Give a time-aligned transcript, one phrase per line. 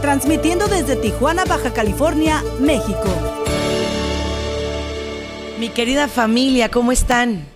[0.00, 3.04] transmitiendo desde Tijuana, Baja California, México.
[5.58, 7.46] Mi querida familia, ¿cómo están?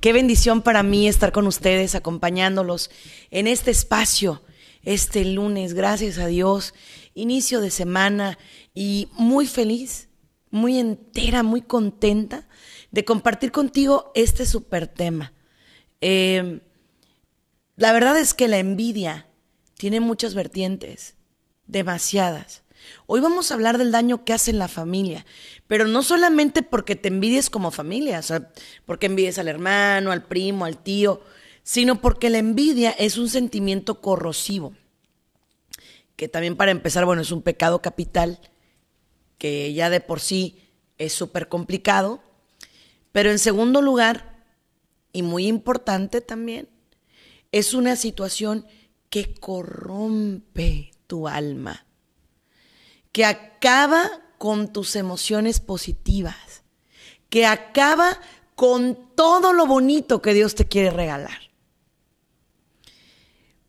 [0.00, 2.90] Qué bendición para mí estar con ustedes, acompañándolos
[3.30, 4.42] en este espacio,
[4.82, 6.72] este lunes, gracias a Dios,
[7.14, 8.38] inicio de semana
[8.74, 10.08] y muy feliz,
[10.50, 12.48] muy entera, muy contenta
[12.90, 15.32] de compartir contigo este súper tema.
[16.00, 16.60] Eh,
[17.76, 19.26] la verdad es que la envidia
[19.76, 21.17] tiene muchas vertientes,
[21.68, 22.62] demasiadas.
[23.06, 25.24] Hoy vamos a hablar del daño que hace en la familia,
[25.66, 28.50] pero no solamente porque te envidies como familia, o sea,
[28.86, 31.22] porque envidies al hermano, al primo, al tío,
[31.62, 34.74] sino porque la envidia es un sentimiento corrosivo,
[36.16, 38.40] que también para empezar, bueno, es un pecado capital,
[39.36, 40.58] que ya de por sí
[40.96, 42.22] es súper complicado,
[43.12, 44.44] pero en segundo lugar,
[45.12, 46.68] y muy importante también,
[47.52, 48.66] es una situación
[49.10, 51.84] que corrompe tu alma,
[53.10, 56.62] que acaba con tus emociones positivas,
[57.28, 58.20] que acaba
[58.54, 61.50] con todo lo bonito que Dios te quiere regalar.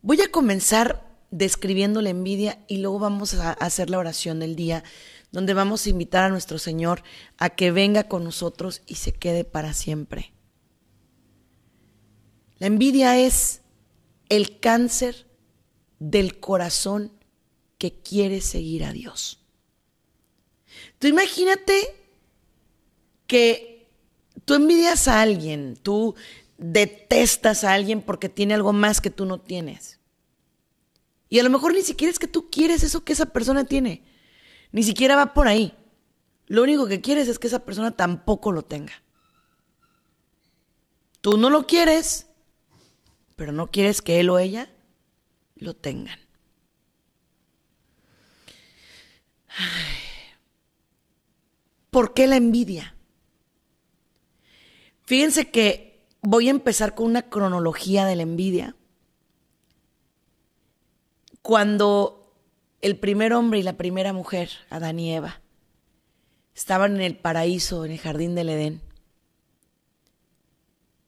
[0.02, 4.82] Voy a comenzar describiendo la envidia y luego vamos a hacer la oración del día,
[5.32, 7.02] donde vamos a invitar a nuestro Señor
[7.38, 10.32] a que venga con nosotros y se quede para siempre.
[12.58, 13.62] La envidia es
[14.28, 15.26] el cáncer
[15.98, 17.12] del corazón
[17.80, 19.40] que quiere seguir a Dios.
[20.98, 21.72] Tú imagínate
[23.26, 23.90] que
[24.44, 26.14] tú envidias a alguien, tú
[26.58, 29.98] detestas a alguien porque tiene algo más que tú no tienes.
[31.30, 34.04] Y a lo mejor ni siquiera es que tú quieres eso que esa persona tiene.
[34.72, 35.74] Ni siquiera va por ahí.
[36.48, 38.92] Lo único que quieres es que esa persona tampoco lo tenga.
[41.22, 42.26] Tú no lo quieres,
[43.36, 44.70] pero no quieres que él o ella
[45.56, 46.18] lo tengan.
[51.90, 52.94] ¿Por qué la envidia?
[55.02, 58.76] Fíjense que voy a empezar con una cronología de la envidia.
[61.42, 62.34] Cuando
[62.80, 65.40] el primer hombre y la primera mujer, Adán y Eva,
[66.54, 68.82] estaban en el paraíso, en el jardín del Edén,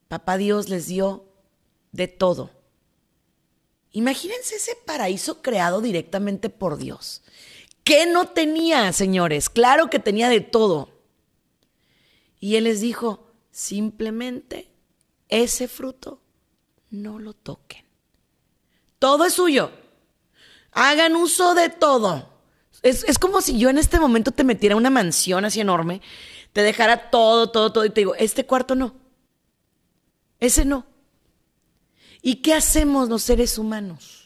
[0.09, 1.25] papá Dios les dio
[1.93, 2.51] de todo
[3.93, 7.23] Imagínense ese paraíso creado directamente por Dios.
[7.85, 9.51] ¿Qué no tenía, señores?
[9.51, 10.91] Claro que tenía de todo.
[12.39, 14.71] Y Él les dijo, simplemente
[15.29, 16.21] ese fruto
[16.91, 17.85] no lo toquen.
[18.99, 19.71] Todo es suyo.
[20.73, 22.31] Hagan uso de todo.
[22.83, 26.01] Es, es, como si yo en este momento te metiera una mansión así enorme,
[26.53, 28.95] te dejara todo, todo, todo y te digo, este cuarto no.
[30.41, 30.87] Ese no.
[32.21, 34.22] ¿Y qué hacemos los seres humanos?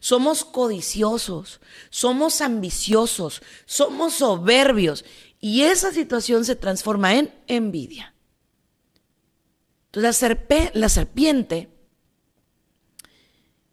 [0.00, 5.04] Somos codiciosos, somos ambiciosos, somos soberbios
[5.40, 8.14] y esa situación se transforma en envidia.
[9.86, 11.70] Entonces la, la serpiente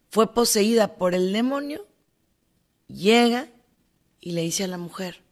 [0.09, 1.88] fue poseída por el demonio,
[2.88, 3.50] llega
[4.19, 5.23] y le dice a la mujer,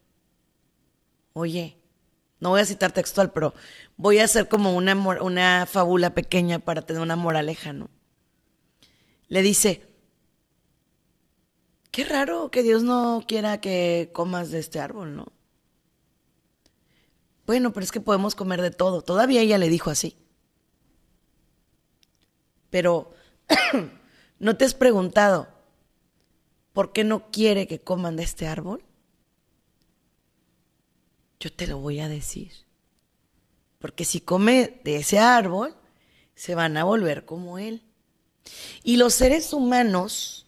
[1.34, 1.78] oye,
[2.40, 3.54] no voy a citar textual, pero
[3.98, 7.90] voy a hacer como una, una fábula pequeña para tener una moraleja, ¿no?
[9.32, 9.82] le dice,
[11.92, 15.32] qué raro que Dios no quiera que comas de este árbol, ¿no?
[17.46, 19.02] Bueno, pero es que podemos comer de todo.
[19.02, 20.16] Todavía ella le dijo así.
[22.70, 23.14] Pero,
[24.40, 25.50] ¿no te has preguntado
[26.72, 28.84] por qué no quiere que coman de este árbol?
[31.42, 32.54] Yo te lo voy a decir.
[33.80, 35.76] Porque si come de ese árbol,
[36.36, 37.84] se van a volver como él.
[38.84, 40.48] Y los seres humanos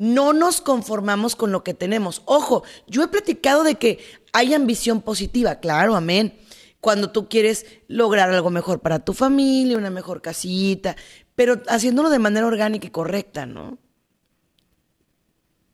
[0.00, 2.22] no nos conformamos con lo que tenemos.
[2.24, 3.98] Ojo, yo he platicado de que
[4.32, 6.40] hay ambición positiva, claro, amén.
[6.80, 10.96] Cuando tú quieres lograr algo mejor para tu familia, una mejor casita,
[11.34, 13.76] pero haciéndolo de manera orgánica y correcta, ¿no?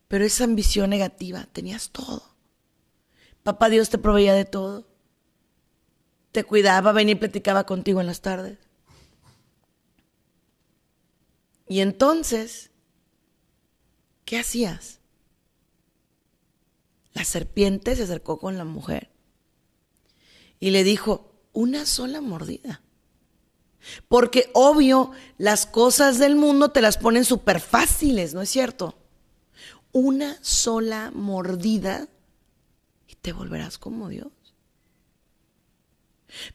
[0.08, 2.24] Pero esa ambición negativa, tenías todo.
[3.44, 4.88] Papá Dios te proveía de todo.
[6.32, 8.58] Te cuidaba, venía y platicaba contigo en las tardes.
[11.68, 12.72] Y entonces,
[14.26, 15.00] ¿qué hacías?
[17.14, 19.10] La serpiente se acercó con la mujer
[20.60, 22.82] y le dijo, una sola mordida.
[24.08, 28.98] Porque obvio, las cosas del mundo te las ponen súper fáciles, ¿no es cierto?
[29.92, 32.08] Una sola mordida
[33.06, 34.28] y te volverás como Dios.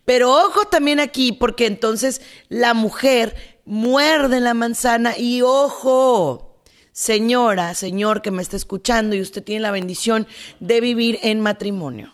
[0.05, 6.50] Pero ojo también aquí, porque entonces la mujer muerde la manzana y ojo,
[6.91, 10.27] señora, señor que me está escuchando y usted tiene la bendición
[10.59, 12.13] de vivir en matrimonio.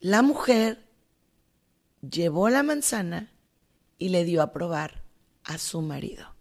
[0.00, 0.86] La mujer
[2.00, 3.30] llevó la manzana
[3.98, 5.02] y le dio a probar
[5.44, 6.34] a su marido.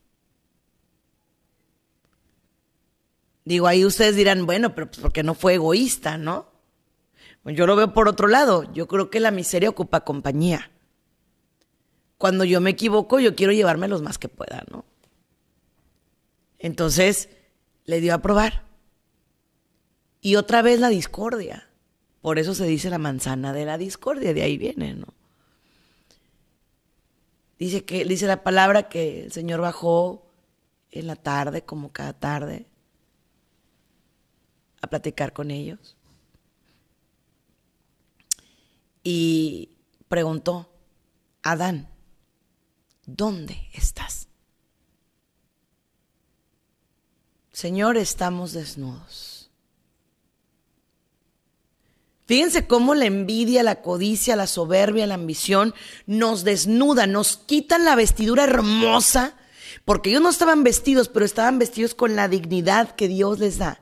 [3.44, 6.48] Digo, ahí ustedes dirán, bueno, pero pues porque no fue egoísta, ¿no?
[7.46, 8.72] yo lo veo por otro lado.
[8.74, 10.72] Yo creo que la miseria ocupa compañía.
[12.18, 14.86] Cuando yo me equivoco, yo quiero llevarme los más que pueda, ¿no?
[16.60, 17.30] Entonces,
[17.86, 18.64] le dio a probar.
[20.22, 21.70] Y otra vez la discordia.
[22.22, 25.08] Por eso se dice la manzana de la discordia, de ahí viene, ¿no?
[27.58, 30.32] Dice que dice la palabra que el Señor bajó
[30.92, 32.68] en la tarde, como cada tarde,
[34.82, 35.98] a platicar con ellos
[39.04, 39.78] y
[40.08, 40.72] preguntó,
[41.42, 41.90] Adán,
[43.06, 44.29] ¿dónde estás?
[47.60, 49.52] Señor, estamos desnudos.
[52.26, 55.74] Fíjense cómo la envidia, la codicia, la soberbia, la ambición
[56.06, 59.36] nos desnudan, nos quitan la vestidura hermosa,
[59.84, 63.82] porque ellos no estaban vestidos, pero estaban vestidos con la dignidad que Dios les da.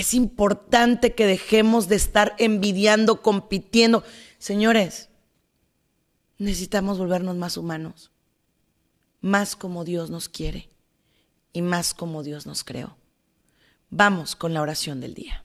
[0.00, 4.02] es importante que dejemos de estar envidiando, compitiendo.
[4.38, 5.10] Señores,
[6.38, 8.10] necesitamos volvernos más humanos,
[9.20, 10.70] más como Dios nos quiere
[11.52, 12.96] y más como Dios nos creó.
[13.90, 15.44] Vamos con la oración del día.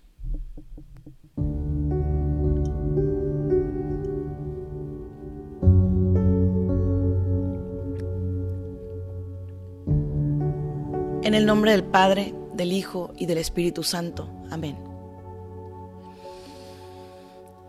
[11.24, 14.35] En el nombre del Padre, del Hijo y del Espíritu Santo.
[14.50, 14.78] Amén.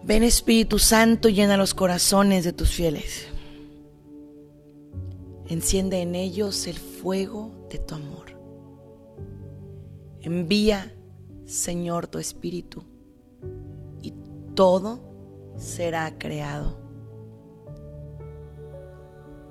[0.02, 3.26] Ven Espíritu Santo, llena los corazones de tus fieles.
[5.48, 8.26] Enciende en ellos el fuego de tu amor.
[10.20, 10.94] Envía,
[11.44, 12.84] Señor, tu Espíritu
[14.00, 14.12] y
[14.54, 15.00] todo
[15.56, 16.78] será creado.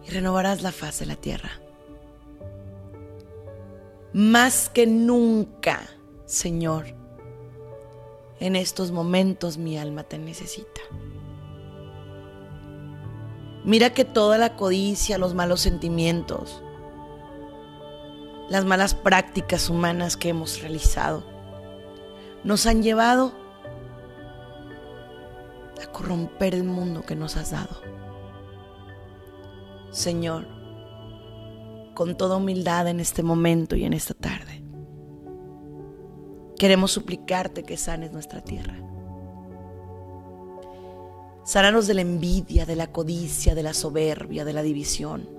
[0.05, 1.51] Y renovarás la faz de la tierra.
[4.13, 5.81] Más que nunca,
[6.25, 6.85] Señor,
[8.39, 10.81] en estos momentos mi alma te necesita.
[13.63, 16.61] Mira que toda la codicia, los malos sentimientos,
[18.49, 21.23] las malas prácticas humanas que hemos realizado,
[22.43, 23.33] nos han llevado
[25.83, 27.81] a corromper el mundo que nos has dado.
[29.89, 30.45] Señor,
[31.95, 34.54] con toda humildad en este momento y en esta tarde.
[36.57, 38.75] Queremos suplicarte que sanes nuestra tierra.
[41.43, 45.29] Sánanos de la envidia, de la codicia, de la soberbia, de la división.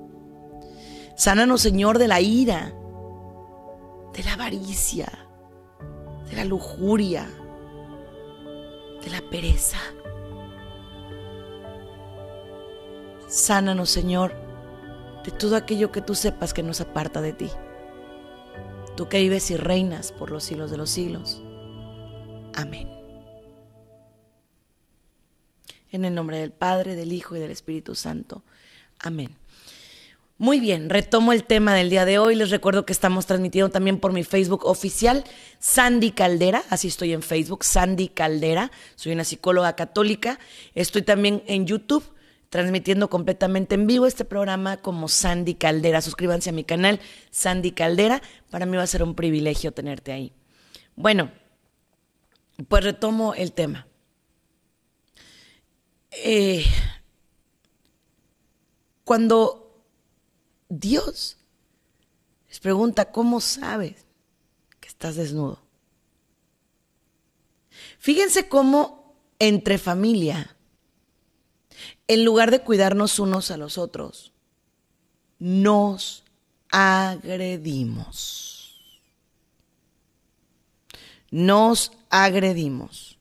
[1.16, 2.72] Sánanos, Señor, de la ira,
[4.12, 5.10] de la avaricia,
[6.30, 7.26] de la lujuria,
[9.02, 9.78] de la pereza.
[13.26, 14.34] Sánanos, Señor,
[15.24, 17.50] de todo aquello que tú sepas que nos aparta de ti.
[18.96, 21.42] Tú que vives y reinas por los siglos de los siglos.
[22.54, 22.88] Amén.
[25.92, 28.42] En el nombre del Padre, del Hijo y del Espíritu Santo.
[28.98, 29.36] Amén.
[30.38, 32.36] Muy bien, retomo el tema del día de hoy.
[32.36, 35.24] Les recuerdo que estamos transmitiendo también por mi Facebook oficial,
[35.58, 36.64] Sandy Caldera.
[36.70, 38.70] Así estoy en Facebook, Sandy Caldera.
[38.94, 40.38] Soy una psicóloga católica.
[40.74, 42.02] Estoy también en YouTube
[42.48, 46.00] transmitiendo completamente en vivo este programa como Sandy Caldera.
[46.00, 47.00] Suscríbanse a mi canal
[47.30, 48.22] Sandy Caldera.
[48.50, 50.32] Para mí va a ser un privilegio tenerte ahí.
[50.94, 51.30] Bueno,
[52.68, 53.86] pues retomo el tema.
[56.10, 56.64] eh,
[59.04, 59.84] cuando
[60.68, 61.36] Dios
[62.48, 64.06] les pregunta, ¿cómo sabes
[64.80, 65.62] que estás desnudo?
[67.98, 70.55] Fíjense cómo entre familia,
[72.08, 74.32] en lugar de cuidarnos unos a los otros,
[75.38, 76.24] nos
[76.70, 78.52] agredimos.
[81.30, 83.18] Nos agredimos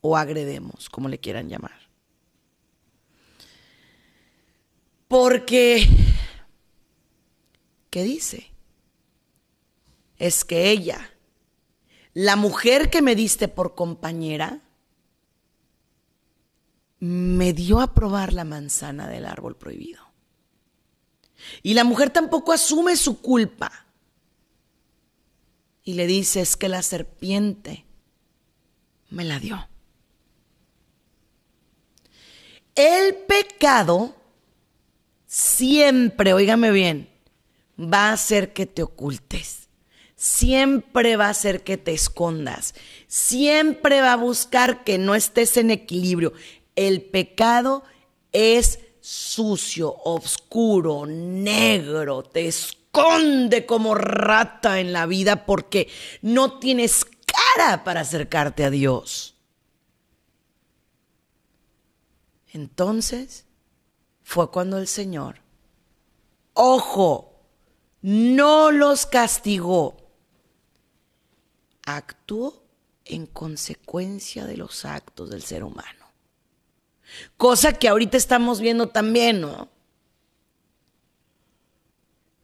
[0.00, 1.86] o agredemos, como le quieran llamar.
[5.08, 5.86] Porque,
[7.90, 8.50] ¿qué dice?
[10.18, 11.10] Es que ella,
[12.14, 14.62] la mujer que me diste por compañera,
[16.98, 20.02] me dio a probar la manzana del árbol prohibido.
[21.62, 23.86] Y la mujer tampoco asume su culpa.
[25.82, 27.84] Y le dice, es que la serpiente
[29.10, 29.68] me la dio.
[32.74, 34.14] El pecado
[35.26, 37.08] siempre, óigame bien,
[37.78, 39.68] va a hacer que te ocultes.
[40.16, 42.74] Siempre va a hacer que te escondas.
[43.06, 46.32] Siempre va a buscar que no estés en equilibrio.
[46.76, 47.82] El pecado
[48.32, 55.88] es sucio, oscuro, negro, te esconde como rata en la vida porque
[56.22, 59.36] no tienes cara para acercarte a Dios.
[62.52, 63.44] Entonces
[64.22, 65.40] fue cuando el Señor,
[66.54, 67.36] ojo,
[68.02, 69.96] no los castigó,
[71.84, 72.64] actuó
[73.04, 76.05] en consecuencia de los actos del ser humano.
[77.36, 79.68] Cosa que ahorita estamos viendo también, ¿no?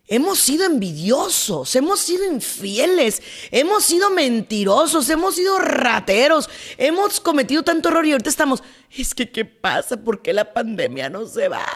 [0.07, 7.89] Hemos sido envidiosos, hemos sido infieles, hemos sido mentirosos, hemos sido rateros, hemos cometido tanto
[7.89, 9.97] error y ahorita estamos, es que ¿qué pasa?
[9.97, 11.67] ¿Por qué la pandemia no se va?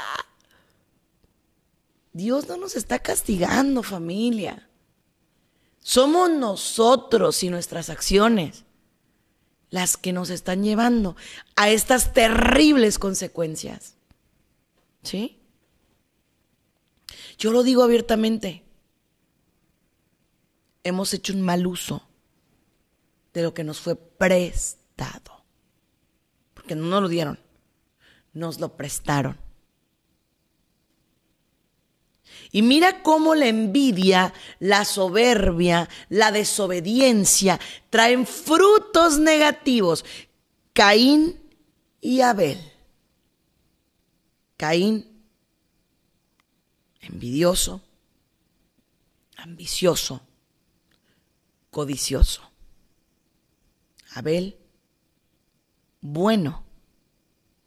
[2.12, 4.68] Dios no nos está castigando, familia.
[5.78, 8.65] Somos nosotros y nuestras acciones
[9.70, 11.16] las que nos están llevando
[11.56, 13.96] a estas terribles consecuencias.
[15.02, 15.40] ¿Sí?
[17.38, 18.64] Yo lo digo abiertamente.
[20.84, 22.08] Hemos hecho un mal uso
[23.32, 25.44] de lo que nos fue prestado.
[26.54, 27.38] Porque no nos lo dieron,
[28.32, 29.45] nos lo prestaron.
[32.56, 37.60] Y mira cómo la envidia, la soberbia, la desobediencia
[37.90, 40.06] traen frutos negativos.
[40.72, 41.38] Caín
[42.00, 42.58] y Abel.
[44.56, 45.22] Caín,
[47.00, 47.82] envidioso,
[49.36, 50.22] ambicioso,
[51.70, 52.40] codicioso.
[54.14, 54.56] Abel,
[56.00, 56.64] bueno,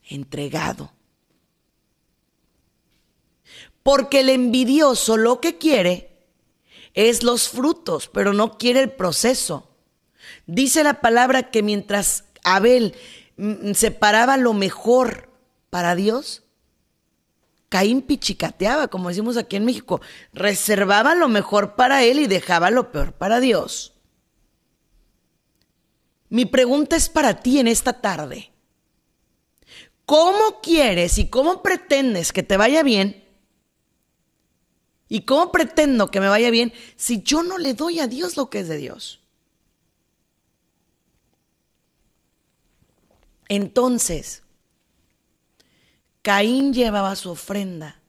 [0.02, 0.92] entregado
[3.84, 6.10] porque el envidioso lo que quiere
[6.94, 9.70] es los frutos, pero no quiere el proceso.
[10.46, 12.96] Dice la palabra que mientras Abel
[13.38, 15.30] mm, separaba lo mejor
[15.70, 16.44] para Dios,
[17.70, 20.02] Caín pichicateaba, como decimos aquí en México,
[20.34, 23.94] reservaba lo mejor para él y dejaba lo peor para Dios.
[26.30, 28.52] Mi pregunta es para ti en esta tarde.
[30.06, 33.29] ¿Cómo quieres y cómo pretendes que te vaya bien
[35.10, 38.52] ¿Y cómo pretendo que me vaya bien si yo no le doy a Dios lo
[38.52, 39.20] que es de Dios?
[43.48, 44.44] Entonces,
[46.22, 48.00] Caín llevaba su ofrenda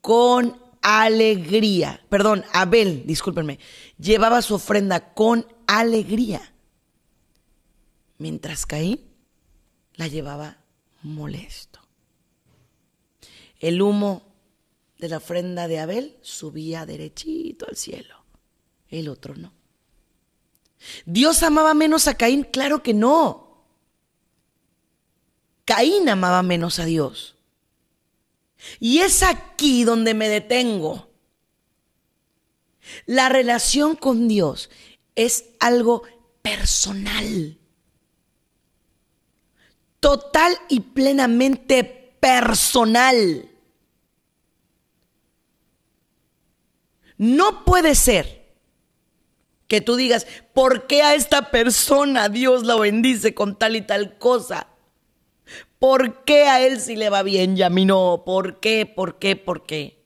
[0.00, 2.04] con alegría.
[2.08, 3.60] Perdón, Abel, discúlpenme,
[3.96, 6.52] llevaba su ofrenda con alegría.
[8.18, 9.00] Mientras Caín
[9.94, 10.58] la llevaba
[11.02, 11.78] molesto.
[13.60, 14.33] El humo
[15.04, 18.24] de la ofrenda de Abel subía derechito al cielo,
[18.88, 19.52] el otro no.
[21.04, 22.42] ¿Dios amaba menos a Caín?
[22.42, 23.66] Claro que no.
[25.66, 27.36] Caín amaba menos a Dios.
[28.80, 31.10] Y es aquí donde me detengo.
[33.04, 34.70] La relación con Dios
[35.16, 36.04] es algo
[36.40, 37.58] personal.
[40.00, 43.50] Total y plenamente personal.
[47.16, 48.44] No puede ser
[49.68, 54.18] que tú digas, ¿por qué a esta persona Dios la bendice con tal y tal
[54.18, 54.68] cosa?
[55.78, 58.22] ¿Por qué a él sí le va bien y a mí no?
[58.24, 58.86] ¿Por qué?
[58.86, 59.36] ¿Por qué?
[59.36, 60.02] ¿Por qué?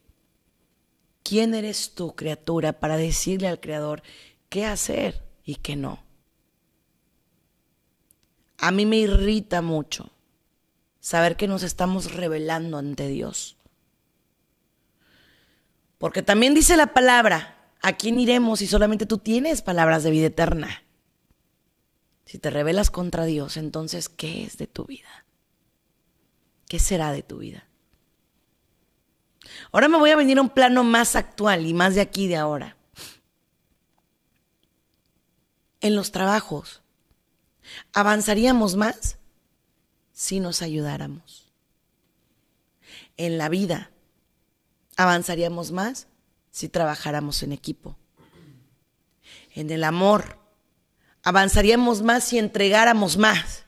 [1.23, 4.01] ¿Quién eres tú, criatura, para decirle al Creador
[4.49, 6.03] qué hacer y qué no?
[8.57, 10.09] A mí me irrita mucho
[10.99, 13.58] saber que nos estamos revelando ante Dios.
[15.99, 20.27] Porque también dice la palabra, ¿a quién iremos si solamente tú tienes palabras de vida
[20.27, 20.83] eterna?
[22.25, 25.25] Si te rebelas contra Dios, entonces, ¿qué es de tu vida?
[26.67, 27.67] ¿Qué será de tu vida?
[29.71, 32.37] Ahora me voy a venir a un plano más actual y más de aquí, de
[32.37, 32.77] ahora.
[35.81, 36.81] En los trabajos,
[37.91, 39.17] ¿avanzaríamos más
[40.13, 41.51] si nos ayudáramos?
[43.17, 43.91] En la vida,
[44.99, 46.07] ¿avanzaríamos más
[46.51, 47.95] si trabajáramos en equipo?
[49.55, 50.37] En el amor,
[51.23, 53.63] avanzaríamos más si entregáramos más.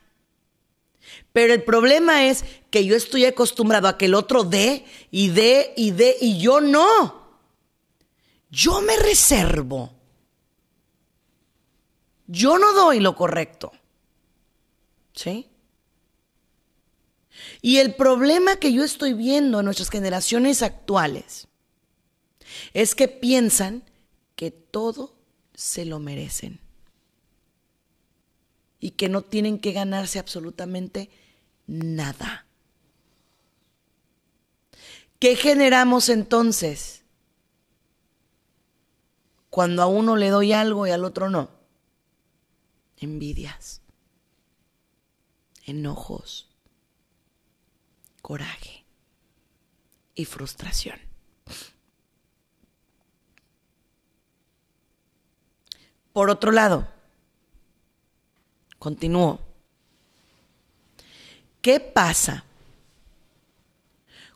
[1.32, 5.72] Pero el problema es que yo estoy acostumbrado a que el otro dé y dé
[5.74, 7.38] y dé y yo no.
[8.50, 9.90] Yo me reservo.
[12.26, 13.72] Yo no doy lo correcto.
[15.14, 15.48] ¿Sí?
[17.62, 21.46] Y el problema que yo estoy viendo en nuestras generaciones actuales
[22.74, 23.84] es que piensan
[24.34, 25.14] que todo
[25.54, 26.58] se lo merecen
[28.80, 31.08] y que no tienen que ganarse absolutamente
[31.68, 32.46] nada.
[35.20, 37.04] ¿Qué generamos entonces
[39.50, 41.48] cuando a uno le doy algo y al otro no?
[42.96, 43.82] Envidias,
[45.64, 46.51] enojos,
[48.22, 48.84] coraje
[50.14, 50.98] y frustración.
[56.12, 56.88] Por otro lado,
[58.82, 59.38] Continúo.
[61.60, 62.44] ¿Qué pasa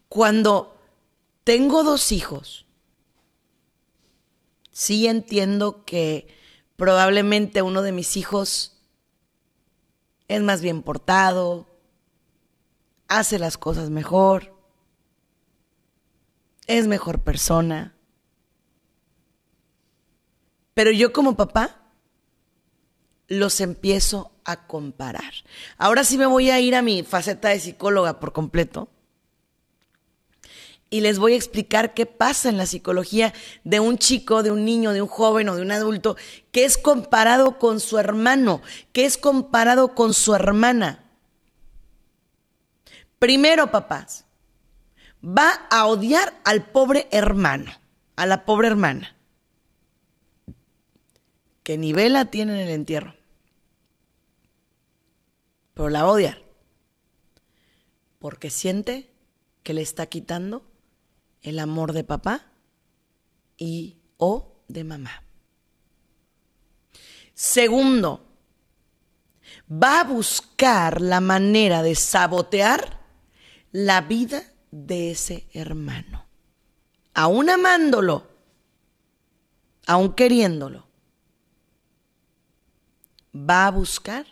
[0.08, 0.78] cuando
[1.42, 2.64] tengo dos hijos?
[4.70, 6.28] Sí entiendo que
[6.76, 8.76] probablemente uno de mis hijos
[10.28, 11.66] es más bien portado,
[13.08, 14.54] hace las cosas mejor,
[16.66, 17.94] es mejor persona.
[20.74, 21.80] Pero yo como papá
[23.28, 25.32] los empiezo a comparar.
[25.78, 28.88] Ahora sí me voy a ir a mi faceta de psicóloga por completo
[30.88, 34.64] y les voy a explicar qué pasa en la psicología de un chico, de un
[34.64, 36.16] niño, de un joven o de un adulto
[36.52, 41.05] que es comparado con su hermano, que es comparado con su hermana.
[43.18, 44.24] Primero, papás,
[45.22, 47.72] va a odiar al pobre hermano,
[48.16, 49.16] a la pobre hermana.
[51.62, 53.16] ¿Qué nivel la tiene en el entierro?
[55.76, 56.42] pero la odia.
[58.18, 59.10] Porque siente
[59.62, 60.64] que le está quitando
[61.42, 62.46] el amor de papá
[63.58, 65.22] y o de mamá.
[67.34, 68.24] Segundo,
[69.70, 72.98] va a buscar la manera de sabotear
[73.76, 76.24] la vida de ese hermano.
[77.12, 78.26] Aún amándolo,
[79.86, 80.88] aún queriéndolo,
[83.34, 84.28] va a buscar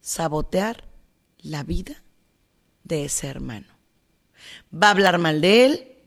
[0.00, 0.84] sabotear
[1.38, 2.04] la vida
[2.84, 3.66] de ese hermano.
[4.72, 5.98] Va a hablar mal de él,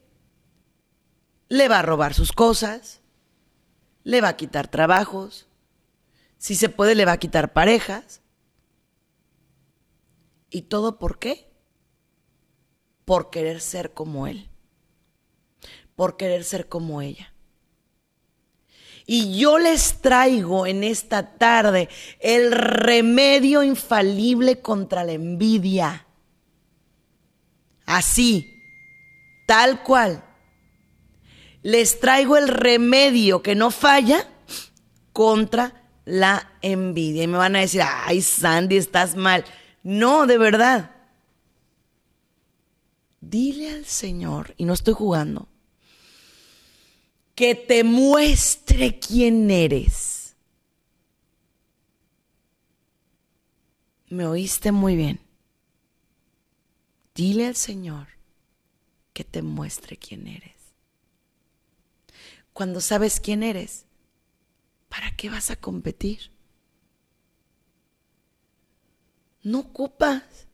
[1.49, 3.01] le va a robar sus cosas,
[4.05, 5.47] le va a quitar trabajos,
[6.37, 8.21] si se puede le va a quitar parejas.
[10.49, 11.46] ¿Y todo por qué?
[13.07, 14.49] Por querer ser como él,
[15.95, 17.31] por querer ser como ella.
[19.05, 21.87] Y yo les traigo en esta tarde
[22.19, 26.05] el remedio infalible contra la envidia.
[27.85, 28.45] Así,
[29.47, 30.21] tal cual.
[31.61, 34.27] Les traigo el remedio que no falla
[35.13, 37.23] contra la envidia.
[37.23, 39.45] Y me van a decir, ay Sandy, estás mal.
[39.81, 40.96] No, de verdad.
[43.29, 45.49] Dile al Señor, y no estoy jugando,
[47.35, 50.35] que te muestre quién eres.
[54.07, 55.19] ¿Me oíste muy bien?
[57.13, 58.07] Dile al Señor
[59.11, 60.55] que te muestre quién eres.
[62.53, 63.85] Cuando sabes quién eres,
[64.87, 66.31] ¿para qué vas a competir?
[69.43, 70.46] No ocupas.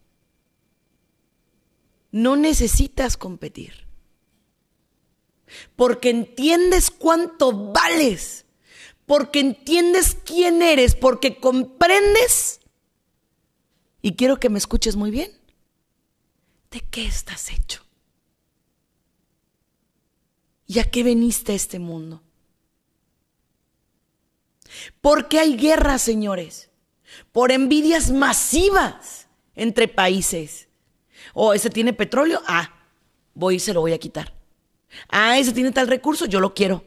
[2.13, 3.83] No necesitas competir
[5.75, 8.45] porque entiendes cuánto vales,
[9.05, 12.59] porque entiendes quién eres, porque comprendes.
[14.01, 15.31] Y quiero que me escuches muy bien.
[16.71, 17.83] ¿De qué estás hecho?
[20.65, 22.21] ¿Y a qué veniste a este mundo?
[25.01, 26.69] Porque hay guerras, señores,
[27.31, 30.62] por envidias masivas entre países
[31.33, 32.71] O ese tiene petróleo, ah,
[33.33, 34.33] voy y se lo voy a quitar.
[35.09, 36.83] Ah, ese tiene tal recurso, yo lo quiero.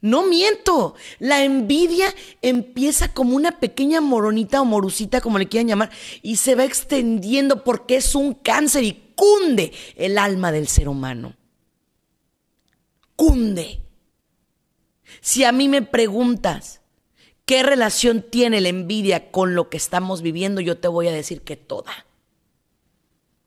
[0.00, 0.94] No miento.
[1.18, 5.90] La envidia empieza como una pequeña moronita o morucita, como le quieran llamar,
[6.22, 11.34] y se va extendiendo porque es un cáncer y cunde el alma del ser humano.
[13.16, 13.82] Cunde.
[15.20, 16.80] Si a mí me preguntas
[17.48, 21.42] qué relación tiene la envidia con lo que estamos viviendo, yo te voy a decir
[21.42, 22.06] que toda.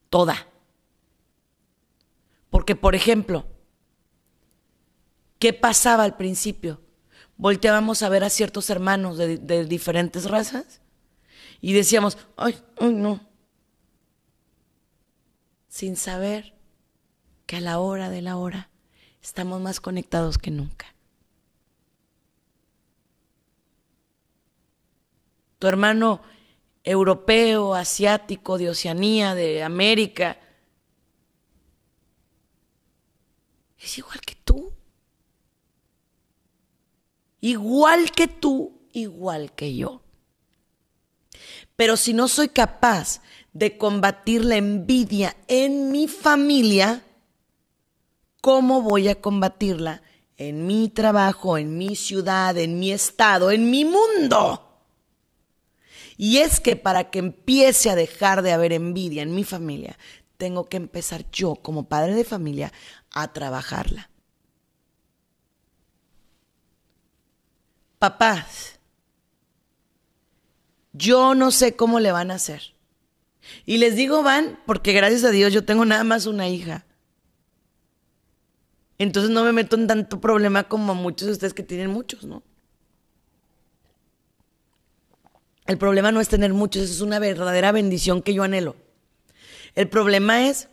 [0.09, 0.47] Toda.
[2.49, 3.45] Porque, por ejemplo,
[5.41, 6.79] ¿Qué pasaba al principio?
[7.35, 10.81] Volteábamos a ver a ciertos hermanos de, diferentes razas
[11.59, 13.27] y decíamos, ay, ay, no.
[15.67, 16.53] Sin saber
[17.47, 18.69] que a la hora de la hora
[19.19, 20.90] estamos más conectados que nunca.
[25.61, 26.21] Tu hermano
[26.83, 30.39] europeo, asiático, de Oceanía, de América,
[33.77, 34.73] es igual que tú
[37.41, 40.01] igual que tú, igual que yo.
[41.75, 43.21] Pero si no soy capaz
[43.51, 47.03] de combatir la envidia en mi familia,
[48.39, 50.03] ¿cómo voy a combatirla
[50.37, 54.70] en mi trabajo, en mi ciudad, en mi estado, en mi mundo?
[56.21, 59.97] Y es que para que empiece a dejar de haber envidia en mi familia,
[60.37, 62.71] tengo que empezar yo como padre de familia
[63.09, 64.11] a trabajarla.
[68.01, 68.79] papás,
[70.91, 72.73] yo no sé cómo le van a hacer.
[73.63, 76.87] Y les digo van porque gracias a Dios yo tengo nada más una hija.
[78.97, 82.41] Entonces no me meto en tanto problema como muchos de ustedes que tienen muchos, ¿no?
[85.71, 88.75] El problema no es tener muchos, es una verdadera bendición que yo anhelo.
[89.73, 90.67] El problema es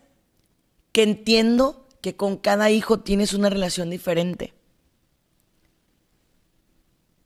[0.90, 4.54] que entiendo que con cada hijo tienes una relación diferente.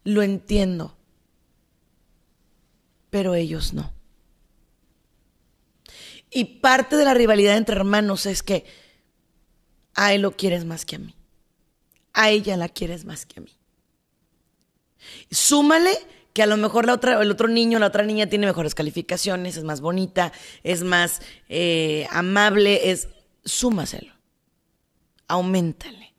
[0.05, 0.99] Lo entiendo,
[3.09, 3.95] pero ellos no.
[6.29, 8.67] Y parte de la rivalidad entre hermanos es que
[9.95, 11.17] a él lo quieres más que a mí.
[12.13, 13.57] A ella la quieres más que a mí.
[15.31, 15.99] Súmale
[16.33, 19.57] que a lo mejor la otra, el otro niño, la otra niña tiene mejores calificaciones,
[19.57, 23.09] es más bonita, es más eh, amable, es
[23.45, 24.13] súmaselo.
[25.29, 26.15] Aumentale.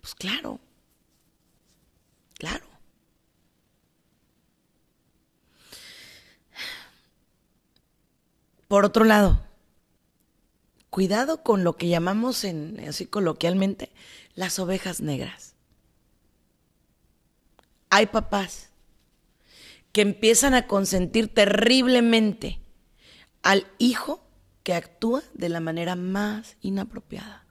[0.00, 0.60] Pues claro.
[2.38, 2.66] Claro.
[8.68, 9.40] Por otro lado,
[10.90, 13.92] cuidado con lo que llamamos en, así coloquialmente
[14.34, 15.53] las ovejas negras.
[17.96, 18.70] Hay papás
[19.92, 22.60] que empiezan a consentir terriblemente
[23.40, 24.20] al hijo
[24.64, 27.46] que actúa de la manera más inapropiada.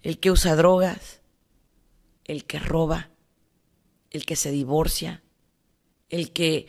[0.00, 1.20] El que usa drogas,
[2.24, 3.10] el que roba,
[4.08, 5.22] el que se divorcia,
[6.08, 6.66] el que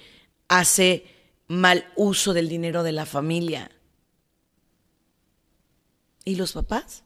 [0.49, 1.05] hace
[1.47, 3.71] mal uso del dinero de la familia.
[6.25, 7.05] ¿Y los papás?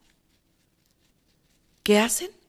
[1.84, 2.41] ¿Qué hacen?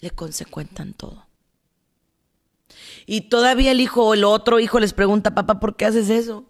[0.00, 1.26] Le consecuentan todo.
[3.06, 6.44] Y todavía el hijo o el otro hijo les pregunta, papá, ¿por qué haces eso?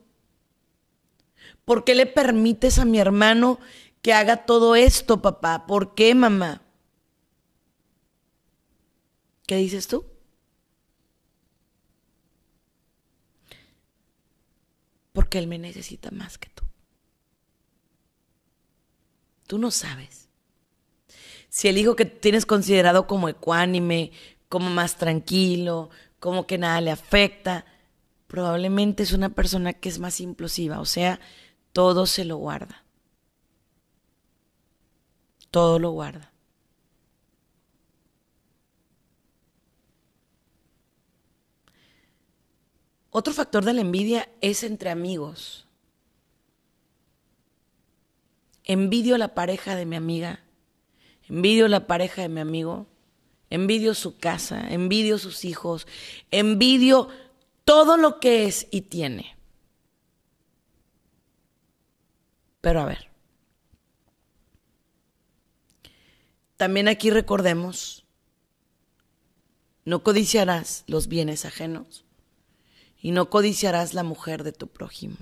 [1.65, 3.59] ¿Por qué le permites a mi hermano
[4.03, 5.67] que haga todo esto, papá?
[5.67, 6.63] ¿Por qué, mamá?
[9.47, 10.05] ¿Qué dices tú?
[15.13, 16.65] Porque Él me necesita más que tú.
[19.47, 20.28] Tú no sabes.
[21.49, 24.13] Si el hijo que tienes considerado como ecuánime,
[24.49, 27.65] como más tranquilo, como que nada le afecta,
[28.27, 31.21] probablemente es una persona que es más implosiva, o sea,
[31.73, 32.85] todo se lo guarda.
[35.51, 36.33] Todo lo guarda.
[43.11, 45.67] Otro factor de la envidia es entre amigos.
[48.65, 50.45] Envidio la pareja de mi amiga,
[51.29, 52.87] envidio la pareja de mi amigo,
[53.51, 55.87] envidio su casa, envidio sus hijos,
[56.31, 57.09] envidio
[57.65, 59.37] todo lo que es y tiene.
[62.61, 63.09] Pero a ver,
[66.57, 68.05] también aquí recordemos,
[69.85, 72.05] no codiciarás los bienes ajenos
[73.01, 75.17] y no codiciarás la mujer de tu prójimo.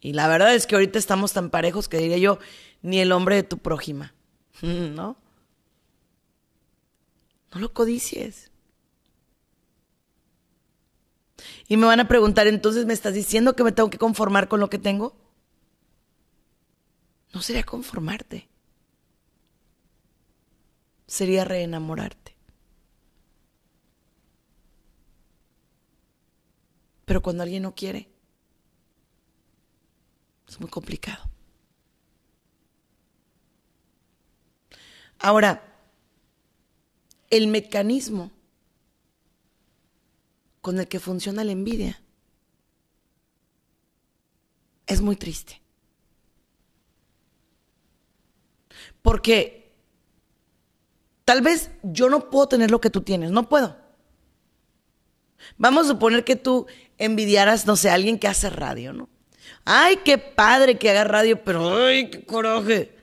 [0.00, 2.38] Y la verdad es que ahorita estamos tan parejos que diría yo,
[2.84, 4.14] ni el hombre de tu prójima,
[4.62, 5.16] ¿no?
[7.52, 8.50] No lo codicies.
[11.66, 14.60] Y me van a preguntar, entonces, ¿me estás diciendo que me tengo que conformar con
[14.60, 15.16] lo que tengo?
[17.32, 18.48] No sería conformarte.
[21.06, 22.36] Sería reenamorarte.
[27.06, 28.10] Pero cuando alguien no quiere,
[30.46, 31.33] es muy complicado.
[35.24, 35.62] Ahora,
[37.30, 38.30] el mecanismo
[40.60, 42.02] con el que funciona la envidia
[44.86, 45.62] es muy triste.
[49.00, 49.72] Porque
[51.24, 53.78] tal vez yo no puedo tener lo que tú tienes, no puedo.
[55.56, 56.66] Vamos a suponer que tú
[56.98, 59.08] envidiaras, no sé, a alguien que hace radio, ¿no?
[59.64, 62.93] Ay, qué padre que haga radio, pero ay, qué coraje.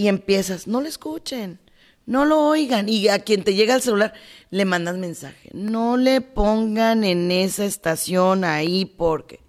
[0.00, 1.60] Y empiezas, no le escuchen,
[2.06, 2.88] no lo oigan.
[2.88, 4.14] Y a quien te llega el celular,
[4.48, 5.50] le mandas mensaje.
[5.52, 9.40] No le pongan en esa estación ahí porque...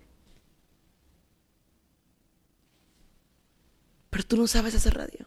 [4.10, 5.26] Pero tú no sabes hacer radio.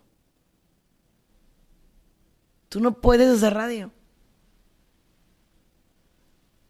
[2.68, 3.92] Tú no puedes hacer radio.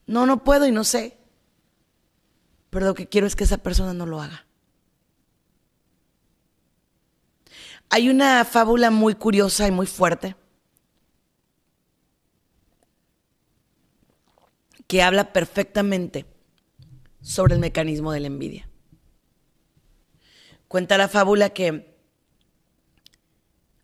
[0.07, 1.19] No, no puedo y no sé.
[2.71, 4.47] Pero lo que quiero es que esa persona no lo haga.
[7.90, 10.37] Hay una fábula muy curiosa y muy fuerte
[14.87, 16.27] que habla perfectamente
[17.20, 18.68] sobre el mecanismo de la envidia.
[20.68, 21.94] Cuenta la fábula que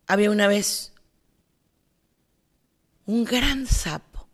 [0.06, 0.92] había una vez
[3.06, 4.28] un gran sapo.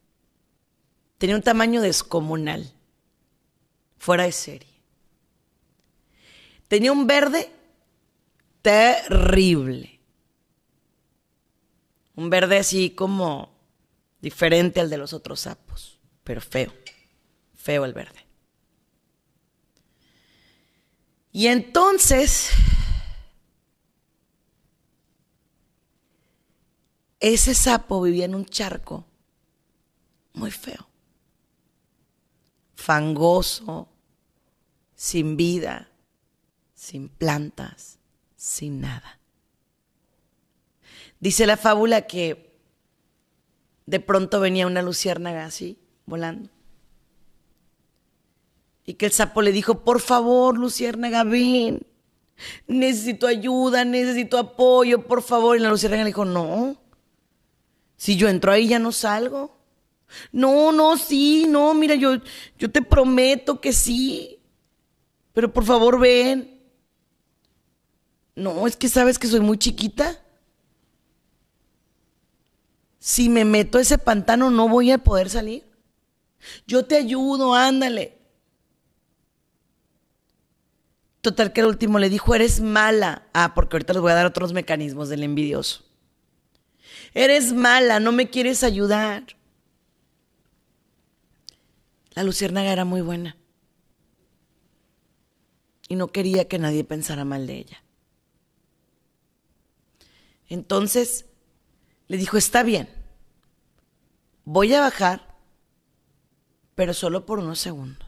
[1.19, 2.73] Tenía un tamaño descomunal
[3.99, 4.83] fuera de serie.
[6.69, 7.51] Tenía un verde
[8.67, 10.01] terrible.
[12.17, 13.57] Un verde así como
[14.21, 16.75] diferente al de los otros sapos, pero feo,
[17.55, 18.27] feo el verde.
[21.31, 22.51] Y entonces,
[27.21, 29.07] ese sapo vivía en un charco
[30.33, 30.89] muy feo,
[32.75, 33.89] fangoso,
[34.97, 35.89] sin vida,
[36.75, 37.96] sin plantas,
[38.47, 39.19] sin nada.
[41.19, 42.55] Dice la fábula que
[43.87, 46.51] de pronto venía una luciérnaga así, volando.
[48.85, 51.87] Y que el sapo le dijo, por favor, luciérnaga, ven.
[52.69, 55.57] Necesito ayuda, necesito apoyo, por favor.
[55.57, 56.77] Y la luciérnaga le dijo, no.
[57.97, 59.59] Si yo entro ahí ya no salgo.
[60.31, 62.19] No, no, sí, no, mira, yo,
[62.59, 64.37] yo te prometo que sí
[65.37, 66.56] pero por favor ven.
[68.37, 70.21] No, es que sabes que soy muy chiquita.
[72.99, 75.65] Si me meto ese pantano no voy a poder salir.
[76.67, 78.19] Yo te ayudo, ándale.
[81.23, 83.27] Total que el último le dijo, eres mala.
[83.33, 85.83] Ah, porque ahorita les voy a dar otros mecanismos del envidioso.
[87.15, 89.25] Eres mala, no me quieres ayudar.
[92.15, 93.37] La luciérnaga era muy buena
[95.89, 97.83] y no quería que nadie pensara mal de ella.
[100.49, 101.27] Entonces
[102.09, 102.89] le dijo, está bien,
[104.45, 105.35] voy a bajar,
[106.75, 108.07] pero solo por unos segundos.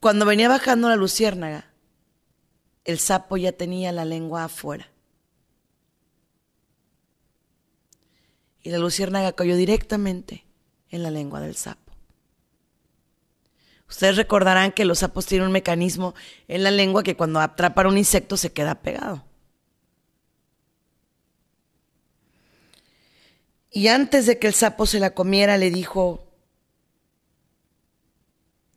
[0.00, 1.72] Cuando venía bajando la luciérnaga,
[2.84, 4.88] el sapo ya tenía la lengua afuera.
[8.62, 10.44] Y la luciérnaga cayó directamente
[10.90, 11.85] en la lengua del sapo.
[13.88, 16.14] Ustedes recordarán que los sapos tienen un mecanismo
[16.48, 19.24] en la lengua que cuando atrapan un insecto se queda pegado.
[23.70, 26.26] Y antes de que el sapo se la comiera, le dijo,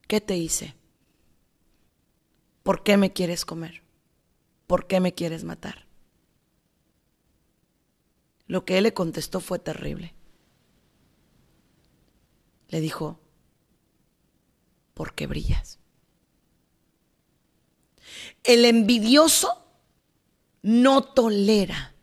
[0.08, 0.76] ¿qué te hice?
[2.64, 3.82] ¿Por qué me quieres comer?
[4.68, 5.88] ¿Por qué me quieres matar?
[8.46, 10.14] Lo que él le contestó fue terrible.
[12.68, 13.20] Le dijo,
[15.00, 15.80] porque brillas.
[18.44, 19.66] El envidioso
[20.62, 21.96] no tolera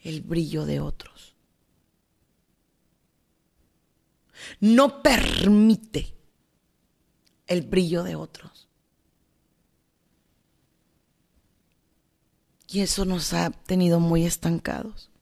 [0.00, 1.36] el brillo de otros.
[4.58, 6.16] No permite
[7.46, 8.68] el brillo de otros.
[12.66, 15.12] Y eso nos ha tenido muy estancados.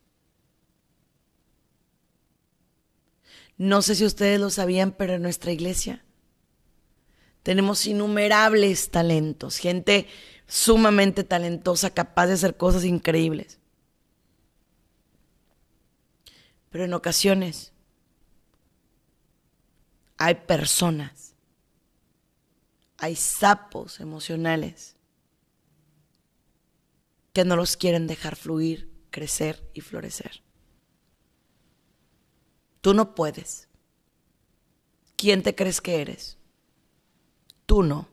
[3.58, 6.02] No sé si ustedes lo sabían, pero en nuestra iglesia
[7.42, 10.06] tenemos innumerables talentos, gente
[10.46, 13.58] sumamente talentosa, capaz de hacer cosas increíbles.
[16.70, 17.72] Pero en ocasiones
[20.16, 21.34] hay personas,
[22.98, 24.96] hay sapos emocionales
[27.32, 30.42] que no los quieren dejar fluir, crecer y florecer.
[32.80, 33.68] Tú no puedes.
[35.16, 36.39] ¿Quién te crees que eres?
[37.70, 38.08] Tú no.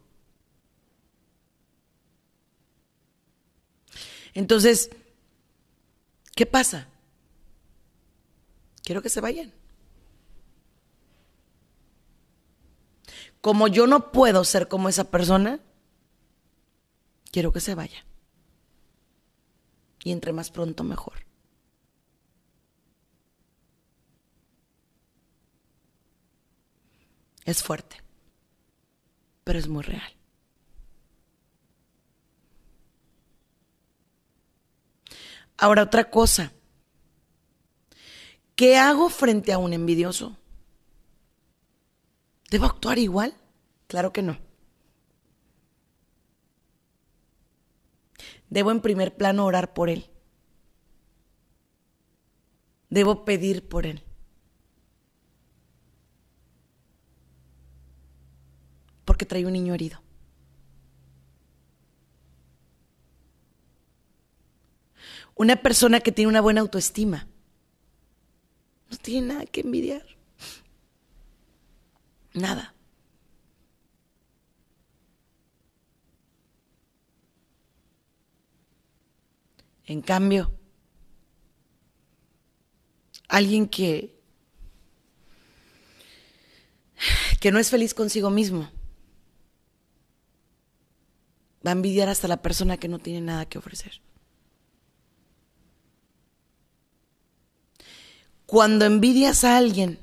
[4.36, 4.92] Entonces,
[6.36, 6.88] ¿qué pasa?
[8.84, 9.52] Quiero que se vayan.
[13.42, 15.60] Como yo no puedo ser como esa persona,
[17.32, 18.06] quiero que se vaya.
[20.04, 21.26] Y entre más pronto mejor.
[27.44, 28.04] Es fuerte,
[29.48, 30.14] pero es muy real.
[35.58, 36.52] Ahora otra cosa.
[38.58, 40.36] ¿Qué hago frente a un envidioso?
[42.52, 43.36] ¿Debo actuar igual?
[43.88, 44.38] Claro que no.
[48.50, 50.10] Debo en primer plano orar por él.
[52.90, 54.04] Debo pedir por él.
[59.18, 60.00] Porque trae un niño herido.
[65.34, 67.28] Una persona que tiene una buena autoestima
[68.92, 70.06] no tiene nada que envidiar.
[72.36, 72.76] Nada.
[79.86, 80.54] En cambio,
[83.28, 84.16] alguien que
[87.40, 88.77] que no es feliz consigo mismo
[91.68, 94.02] va a envidiar hasta la persona que no tiene nada que ofrecer.
[98.46, 100.00] Cuando envidias a alguien,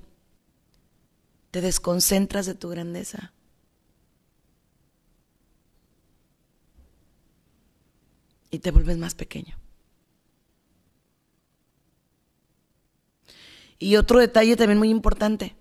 [1.51, 3.33] te desconcentras de tu grandeza.
[8.51, 9.57] Y te vuelves más pequeño.
[13.79, 15.57] Y otro detalle también muy importante.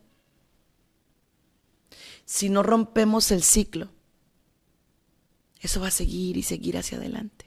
[2.26, 3.89] Si no rompemos el ciclo,
[5.63, 7.45] eso va a seguir y seguir hacia adelante.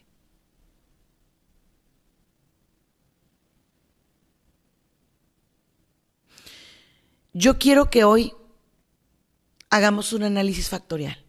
[7.34, 8.32] Yo quiero que hoy
[9.68, 11.22] hagamos un análisis factorial.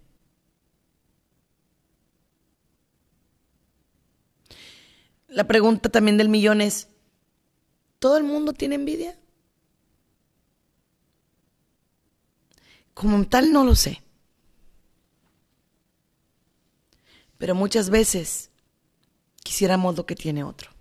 [5.28, 6.88] La pregunta también del millón es,
[8.00, 9.20] ¿todo el mundo tiene envidia?
[12.94, 14.07] Como tal no lo sé.
[17.38, 18.50] Pero muchas veces
[19.44, 20.72] quisiéramos lo que tiene otro.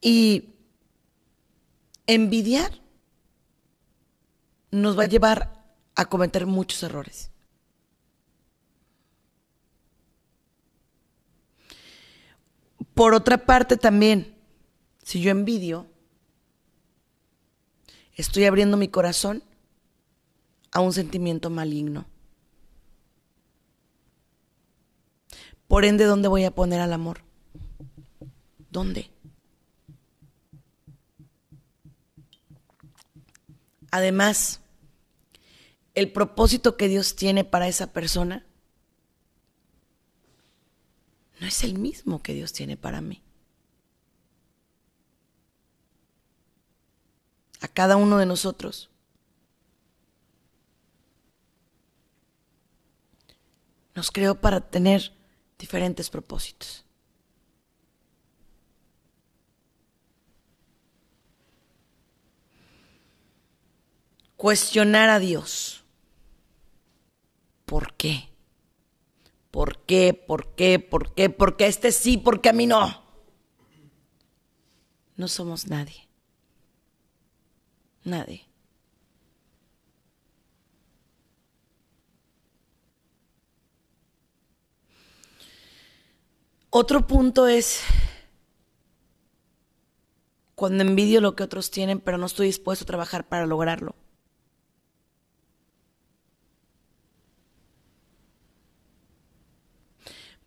[0.00, 0.50] Y
[2.06, 2.72] envidiar
[4.72, 7.30] nos va a llevar a cometer muchos errores.
[12.94, 14.36] Por otra parte también,
[15.02, 15.86] si yo envidio,
[18.14, 19.42] estoy abriendo mi corazón
[20.72, 22.06] a un sentimiento maligno.
[25.68, 27.20] Por ende, ¿dónde voy a poner al amor?
[28.70, 29.10] ¿Dónde?
[33.90, 34.60] Además,
[35.94, 38.46] el propósito que Dios tiene para esa persona
[41.40, 43.21] no es el mismo que Dios tiene para mí.
[47.62, 48.90] A cada uno de nosotros.
[53.94, 55.12] Nos creó para tener
[55.58, 56.84] diferentes propósitos.
[64.42, 65.84] cuestionar a Dios.
[67.64, 68.28] ¿Por qué?
[69.52, 70.14] ¿Por qué?
[70.14, 70.80] ¿Por qué?
[70.80, 71.30] ¿Por qué?
[71.30, 72.18] ¿Por qué este sí?
[72.18, 73.04] ¿Por qué a mí no?
[75.14, 76.08] No somos nadie.
[78.04, 78.46] Nadie.
[86.70, 87.82] Otro punto es
[90.54, 93.94] cuando envidio lo que otros tienen, pero no estoy dispuesto a trabajar para lograrlo.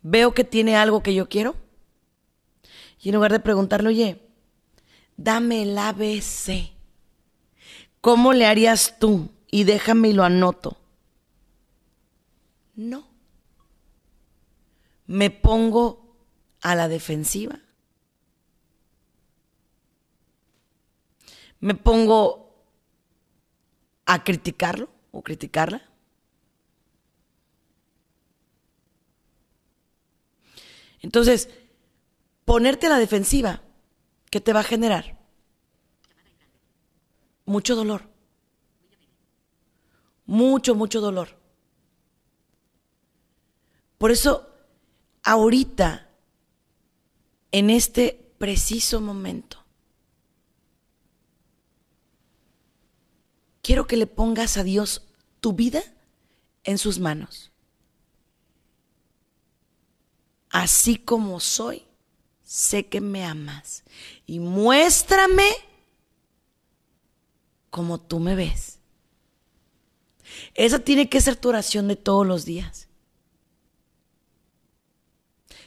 [0.08, 1.56] veo que tiene algo que yo quiero
[3.00, 4.22] y en lugar de preguntarle, oye,
[5.16, 6.75] dame el ABC,
[8.06, 9.30] ¿Cómo le harías tú?
[9.50, 10.76] Y déjame y lo anoto.
[12.76, 13.08] No.
[15.08, 16.16] Me pongo
[16.60, 17.58] a la defensiva.
[21.58, 22.54] Me pongo
[24.04, 25.82] a criticarlo o criticarla.
[31.00, 31.50] Entonces,
[32.44, 33.62] ponerte a la defensiva,
[34.30, 35.15] ¿qué te va a generar?
[37.46, 38.02] Mucho dolor.
[40.26, 41.28] Mucho, mucho dolor.
[43.98, 44.50] Por eso,
[45.22, 46.10] ahorita,
[47.52, 49.64] en este preciso momento,
[53.62, 55.06] quiero que le pongas a Dios
[55.40, 55.82] tu vida
[56.64, 57.52] en sus manos.
[60.50, 61.86] Así como soy,
[62.42, 63.84] sé que me amas.
[64.26, 65.48] Y muéstrame
[67.70, 68.78] como tú me ves.
[70.54, 72.88] Esa tiene que ser tu oración de todos los días.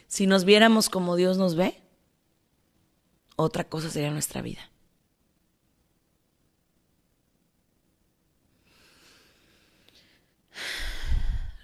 [0.06, 1.80] Si nos viéramos como Dios nos ve,
[3.36, 4.70] otra cosa sería nuestra vida.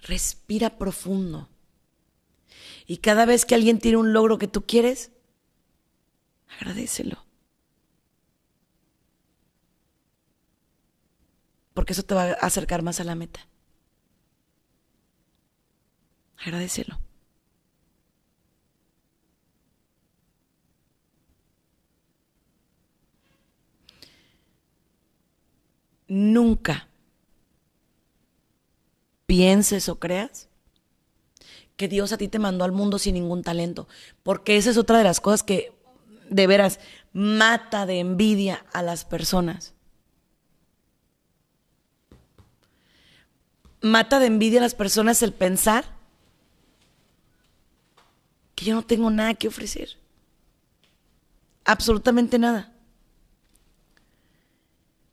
[0.03, 1.49] Respira profundo.
[2.87, 5.11] Y cada vez que alguien tiene un logro que tú quieres,
[6.49, 7.26] agradecelo.
[11.77, 13.47] Porque eso te va a acercar más a la meta.
[16.39, 16.99] Agradecelo.
[26.09, 26.89] Nunca
[29.27, 30.49] pienses o creas
[31.77, 33.87] que Dios a ti te mandó al mundo sin ningún talento,
[34.23, 35.75] porque esa es otra de las cosas que
[36.31, 36.81] de veras
[37.13, 39.76] mata de envidia a las personas.
[43.87, 45.85] Mata de envidia a las personas el pensar
[48.57, 49.97] que yo no tengo nada que ofrecer.
[51.65, 52.73] Absolutamente nada.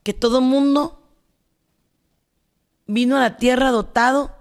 [0.01, 1.07] Que todo mundo
[2.88, 4.36] vino a la tierra dotado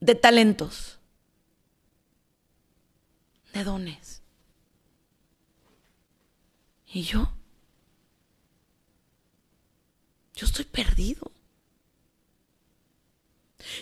[0.00, 0.98] de talentos,
[3.54, 4.22] de dones.
[6.88, 7.30] ¿Y yo?
[10.34, 11.35] Yo estoy perdido.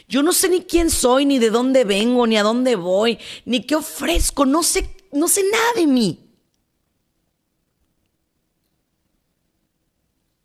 [0.08, 3.64] Yo no sé ni quién soy, ni de dónde vengo, ni a dónde voy, ni
[3.66, 4.46] qué ofrezco.
[4.46, 6.20] No sé, no sé nada de mí.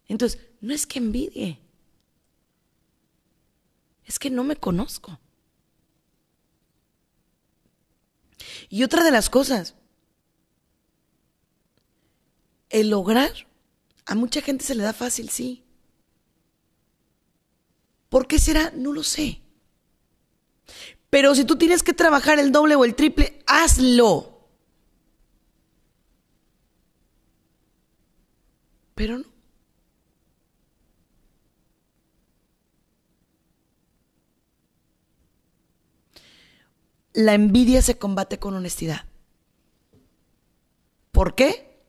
[0.07, 1.59] Entonces, no es que envidie.
[4.05, 5.19] Es que no me conozco.
[8.69, 9.75] Y otra de las cosas,
[12.69, 13.31] el lograr,
[14.05, 15.63] a mucha gente se le da fácil, sí.
[18.09, 18.71] ¿Por qué será?
[18.75, 19.41] No lo sé.
[21.09, 24.47] Pero si tú tienes que trabajar el doble o el triple, hazlo.
[28.95, 29.39] Pero no.
[37.19, 39.05] la envidia se combate con honestidad.
[41.11, 41.83] ¿Por qué?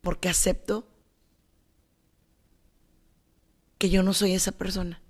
[0.00, 0.86] Porque acepto
[3.78, 5.00] que yo no soy esa persona.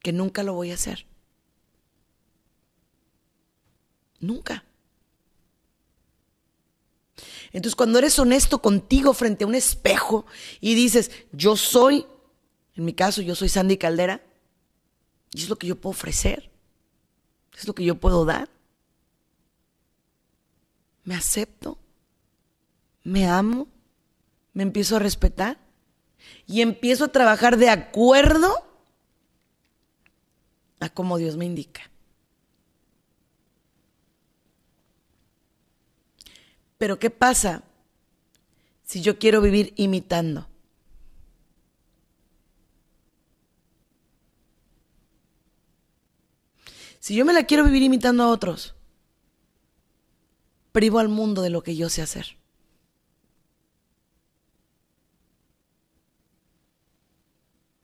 [0.00, 1.06] Que nunca lo voy a hacer.
[4.20, 4.64] Nunca.
[7.52, 10.26] Entonces cuando eres honesto contigo frente a un espejo
[10.60, 12.06] y dices, yo soy,
[12.74, 14.22] en mi caso yo soy Sandy Caldera,
[15.32, 16.50] y es lo que yo puedo ofrecer.
[17.56, 18.50] Es lo que yo puedo dar.
[21.04, 21.78] Me acepto.
[23.02, 23.68] Me amo.
[24.56, 25.58] Me empiezo a respetar.
[26.46, 28.54] Y empiezo a trabajar de acuerdo
[30.80, 31.90] a como Dios me indica.
[36.78, 37.64] Pero ¿qué pasa
[38.82, 40.48] si yo quiero vivir imitando?
[46.98, 48.74] Si yo me la quiero vivir imitando a otros,
[50.72, 52.38] privo al mundo de lo que yo sé hacer.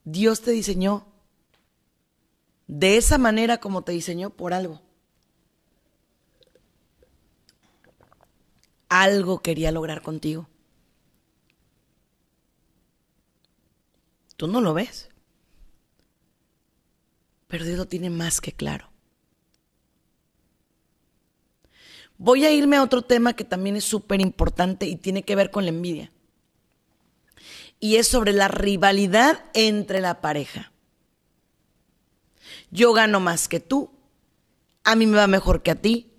[0.04, 1.06] Dios te diseñó
[2.66, 4.80] de esa manera como te diseñó por algo.
[8.88, 10.48] Algo quería lograr contigo.
[14.36, 15.08] Tú no lo ves.
[17.48, 18.90] Pero Dios lo tiene más que claro.
[22.18, 25.50] Voy a irme a otro tema que también es súper importante y tiene que ver
[25.50, 26.12] con la envidia.
[27.82, 30.70] Y es sobre la rivalidad entre la pareja.
[32.70, 33.90] Yo gano más que tú,
[34.84, 36.12] a mí me va mejor que a ti,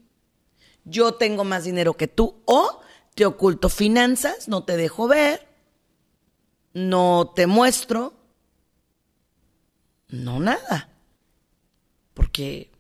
[0.84, 2.82] yo tengo más dinero que tú o
[3.16, 5.48] te oculto finanzas, no te dejo ver,
[6.74, 8.12] no te muestro,
[10.10, 10.90] no nada.
[12.14, 12.72] Porque,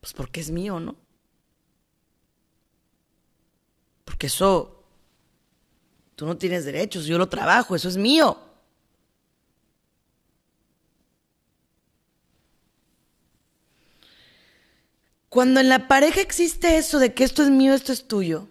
[0.00, 0.96] pues porque es mío, ¿no?
[4.04, 4.73] Porque eso,
[6.14, 8.38] tú no tienes derechos, yo lo trabajo, eso es mío.
[15.28, 18.48] Cuando en la pareja existe eso de que esto es mío, esto es tuyo,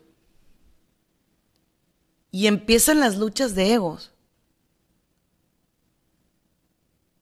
[2.29, 4.11] y empiezan las luchas de egos,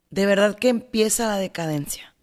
[0.10, 2.14] de verdad que empieza la decadencia.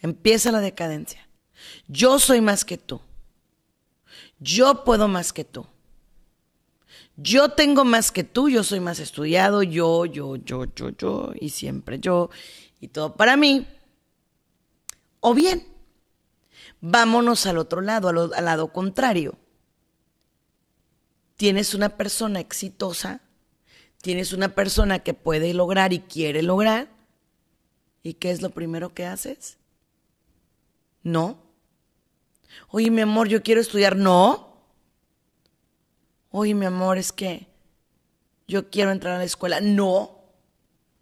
[0.00, 1.28] Empieza la decadencia.
[1.88, 3.00] Yo soy más que tú.
[4.44, 5.66] Yo puedo más que tú.
[7.16, 11.48] Yo tengo más que tú, yo soy más estudiado, yo, yo, yo, yo, yo, y
[11.48, 12.28] siempre yo,
[12.78, 13.66] y todo para mí.
[15.20, 15.66] O bien,
[16.82, 19.38] vámonos al otro lado, al, lado contrario.
[21.36, 23.22] Tienes una persona exitosa,
[24.02, 26.90] tienes una persona que puede lograr y quiere lograr,
[28.02, 29.56] ¿y qué es lo primero que haces?
[31.02, 31.43] No.
[32.68, 33.96] Oye, mi amor, yo quiero estudiar.
[33.96, 34.58] No.
[36.30, 37.46] Oye, mi amor, es que
[38.48, 39.60] yo quiero entrar a la escuela.
[39.60, 40.18] No.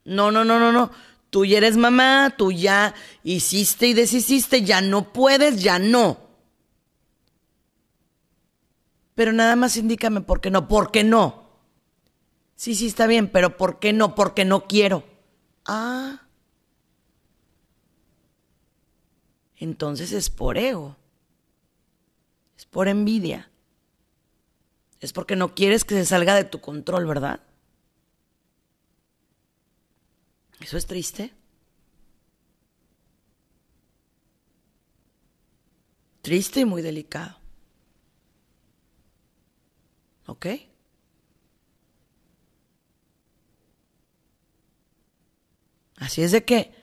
[0.04, 0.90] No, no, no, no, no
[1.32, 2.94] tú ya eres mamá, tú ya
[3.24, 6.18] hiciste y deshiciste, ya no puedes, ya no.
[9.14, 11.44] Pero nada más indícame por qué no, por qué no.
[12.54, 14.14] Sí, sí, está bien, pero ¿por qué no?
[14.14, 15.04] Porque no quiero.
[15.64, 16.26] Ah.
[19.56, 20.98] Entonces es por ego.
[22.72, 23.50] Por envidia.
[24.98, 27.40] Es porque no quieres que se salga de tu control, ¿verdad?
[30.58, 31.34] Eso es triste.
[36.22, 37.38] Triste y muy delicado.
[40.24, 40.46] ¿Ok?
[45.96, 46.74] Así es de que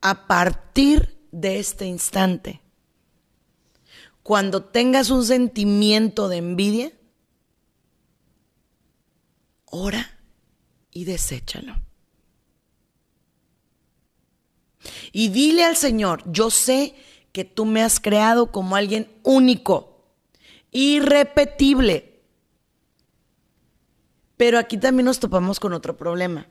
[0.00, 2.62] a partir de este instante,
[4.22, 6.92] cuando tengas un sentimiento de envidia,
[9.64, 10.18] ora
[10.90, 11.80] y deséchalo.
[15.12, 16.94] Y dile al Señor, yo sé
[17.32, 20.04] que tú me has creado como alguien único,
[20.70, 22.22] irrepetible.
[24.36, 26.48] Pero aquí también nos topamos con otro problema.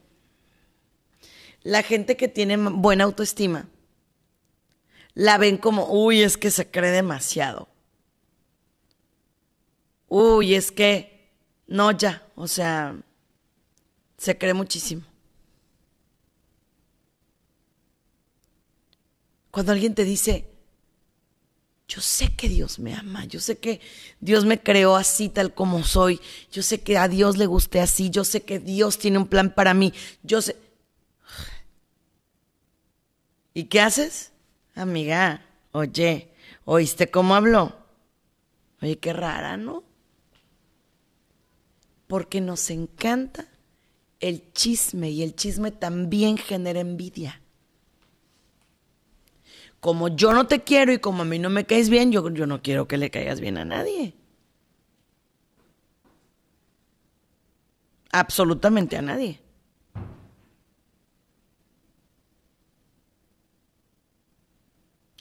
[1.64, 3.68] La gente que tiene buena autoestima
[5.20, 7.68] la ven como, uy, es que se cree demasiado.
[10.08, 11.30] Uy, es que,
[11.68, 12.96] no, ya, o sea,
[14.18, 15.04] se cree muchísimo.
[19.52, 20.48] Cuando alguien te dice,
[21.90, 23.82] yo sé que Dios me ama, yo sé que
[24.22, 28.10] Dios me creó así tal como soy, yo sé que a Dios le guste así,
[28.10, 29.94] yo sé que Dios tiene un plan para mí,
[30.24, 30.56] yo sé...
[33.54, 34.32] ¿Y qué haces?
[34.80, 36.32] Amiga, oye,
[36.66, 37.76] ¿oíste cómo habló?
[38.82, 39.84] Oye, qué rara, ¿no?
[42.08, 43.46] Porque nos encanta
[44.20, 47.42] el chisme y el chisme también genera envidia
[49.80, 52.46] como yo no te quiero y como a mí no me caes bien, yo, yo
[52.46, 54.14] no quiero que le caigas bien a nadie.
[58.12, 59.40] Absolutamente a nadie.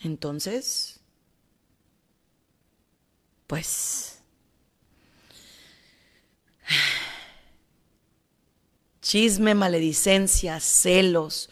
[0.03, 1.01] Entonces,
[3.47, 4.21] pues,
[9.01, 11.49] chisme, maledicencia, celos,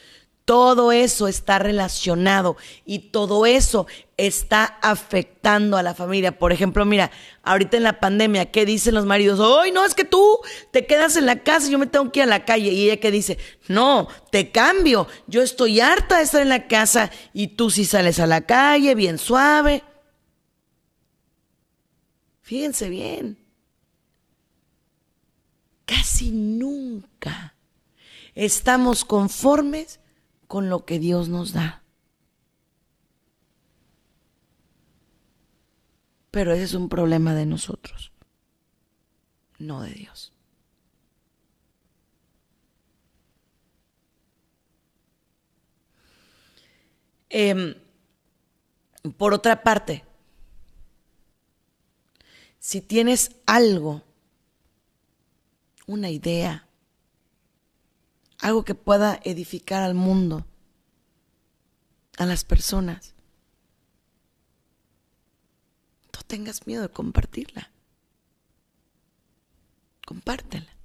[0.46, 6.38] todo eso está relacionado y todo eso está afectando a la familia.
[6.38, 7.10] Por ejemplo, mira,
[7.42, 9.40] ahorita en la pandemia, ¿qué dicen los maridos?
[9.40, 10.38] Ay, no, es que tú
[10.70, 12.70] te quedas en la casa y yo me tengo que ir a la calle.
[12.70, 15.08] Y ella que dice, no, te cambio.
[15.26, 18.94] Yo estoy harta de estar en la casa y tú sí sales a la calle,
[18.94, 19.82] bien suave.
[22.42, 23.36] Fíjense bien.
[25.86, 27.56] Casi nunca
[28.36, 29.98] estamos conformes
[30.46, 31.82] con lo que Dios nos da.
[36.30, 38.12] Pero ese es un problema de nosotros,
[39.58, 40.32] no de Dios.
[47.30, 47.74] Em,
[49.16, 50.04] por otra parte,
[52.58, 54.02] si tienes algo,
[55.86, 56.65] una idea,
[58.40, 60.46] algo que pueda edificar al mundo,
[62.18, 63.14] a las personas,
[66.14, 67.70] no tengas miedo de compartirla.
[70.06, 70.76] Compártela.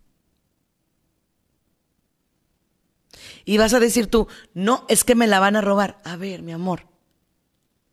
[3.45, 6.02] Y vas a decir tú, no, es que me la van a robar.
[6.04, 6.88] A ver, mi amor,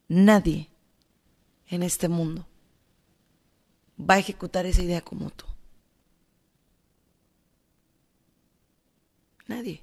[0.09, 0.71] nadie
[1.67, 2.47] en este mundo
[3.99, 5.47] va a ejecutar esa idea como tú.
[9.49, 9.83] Nadie.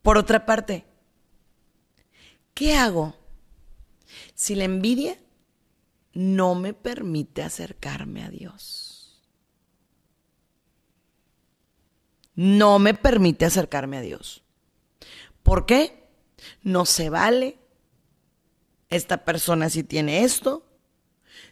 [0.00, 0.86] Por otra parte,
[2.54, 3.14] ¿qué hago
[4.34, 5.18] si la envidia
[6.14, 9.20] no me permite acercarme a Dios?
[12.34, 14.42] No me permite acercarme a Dios.
[15.42, 16.08] ¿Por qué?
[16.62, 17.58] No se vale.
[18.88, 20.64] Esta persona sí tiene esto.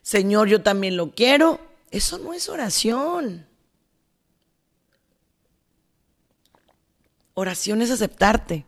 [0.00, 1.75] Señor, yo también lo quiero.
[1.90, 3.46] Eso no es oración.
[7.34, 8.64] Oración es aceptarte,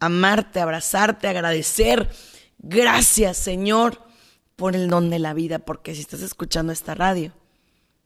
[0.00, 2.10] amarte, abrazarte, agradecer.
[2.58, 4.02] Gracias, Señor,
[4.56, 7.32] por el don de la vida, porque si estás escuchando esta radio,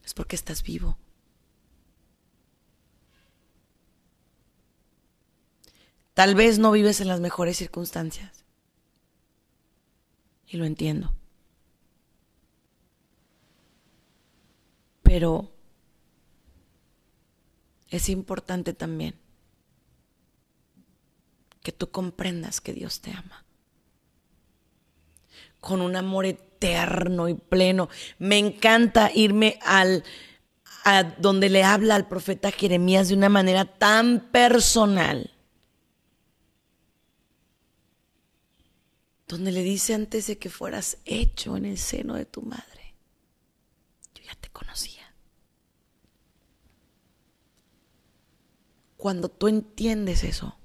[0.05, 0.99] es porque estás vivo.
[6.15, 8.45] Tal vez no vives en las mejores circunstancias.
[10.47, 11.15] Y lo entiendo.
[15.11, 15.51] Pero
[17.89, 19.19] es importante también
[21.65, 23.45] que tú comprendas que Dios te ama.
[25.59, 27.89] Con un amor eterno y pleno.
[28.21, 30.05] Me encanta irme al
[30.85, 35.33] a donde le habla al profeta Jeremías de una manera tan personal.
[39.27, 42.95] Donde le dice antes de que fueras hecho en el seno de tu madre,
[44.15, 45.00] yo ya te conocía.
[49.01, 50.59] Cuando tú entiendes eso,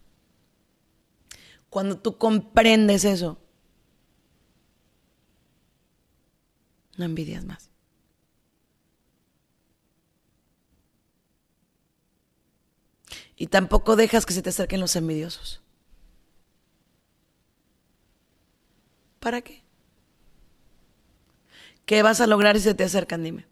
[1.69, 3.39] cuando tú comprendes eso,
[6.97, 7.69] no envidias más.
[13.37, 15.61] Y tampoco dejas que se te acerquen los envidiosos.
[19.21, 19.63] ¿Para qué?
[21.85, 23.23] ¿Qué vas a lograr si se te acercan?
[23.23, 23.47] Dime.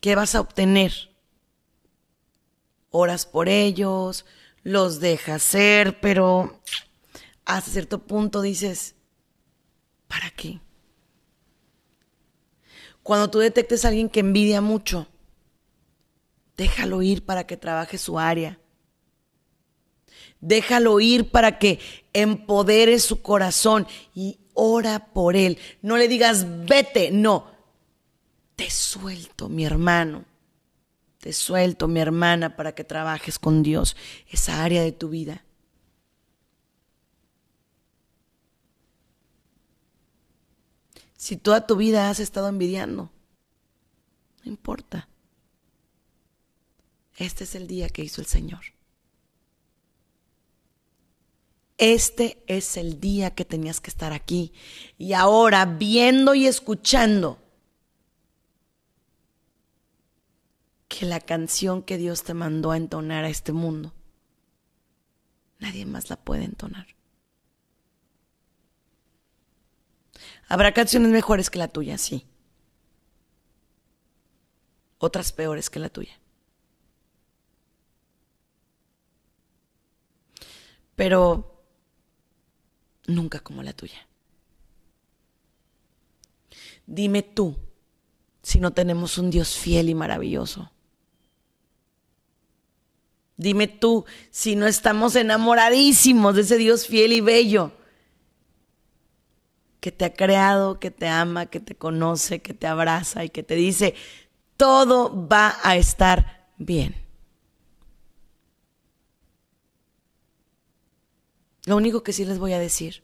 [0.00, 1.11] ¿Qué vas a obtener?
[2.92, 4.24] Oras por ellos,
[4.62, 6.60] los dejas ser, pero
[7.44, 8.94] hasta cierto punto dices,
[10.06, 10.60] ¿para qué?
[13.02, 15.08] Cuando tú detectes a alguien que envidia mucho,
[16.56, 18.60] déjalo ir para que trabaje su área.
[20.40, 21.80] Déjalo ir para que
[22.12, 25.58] empodere su corazón y ora por él.
[25.80, 27.50] No le digas, vete, no.
[28.54, 30.24] Te suelto, mi hermano.
[31.22, 33.94] Te suelto, mi hermana, para que trabajes con Dios
[34.28, 35.44] esa área de tu vida.
[41.16, 43.12] Si toda tu vida has estado envidiando,
[44.42, 45.08] no importa.
[47.14, 48.64] Este es el día que hizo el Señor.
[51.78, 54.52] Este es el día que tenías que estar aquí.
[54.98, 57.38] Y ahora, viendo y escuchando
[60.92, 63.94] que la canción que Dios te mandó a entonar a este mundo,
[65.58, 66.86] nadie más la puede entonar.
[70.48, 72.26] Habrá canciones mejores que la tuya, sí.
[74.98, 76.20] Otras peores que la tuya.
[80.94, 81.64] Pero
[83.06, 84.06] nunca como la tuya.
[86.86, 87.56] Dime tú
[88.42, 90.70] si no tenemos un Dios fiel y maravilloso.
[93.42, 97.72] Dime tú si no estamos enamoradísimos de ese Dios fiel y bello
[99.80, 103.42] que te ha creado, que te ama, que te conoce, que te abraza y que
[103.42, 103.96] te dice,
[104.56, 106.94] todo va a estar bien.
[111.66, 113.02] Lo único que sí les voy a decir,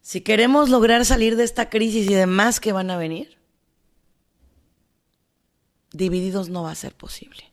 [0.00, 3.36] si queremos lograr salir de esta crisis y demás que van a venir,
[5.92, 7.51] divididos no va a ser posible.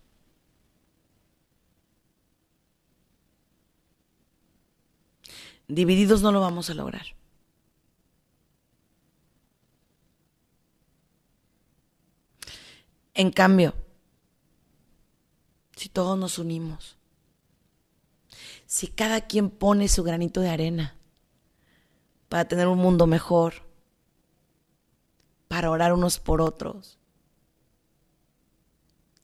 [5.70, 7.06] Divididos no lo vamos a lograr.
[13.14, 13.76] En cambio,
[15.76, 16.98] si todos nos unimos,
[18.66, 20.96] si cada quien pone su granito de arena
[22.30, 23.54] para tener un mundo mejor,
[25.48, 26.98] para orar unos por otros,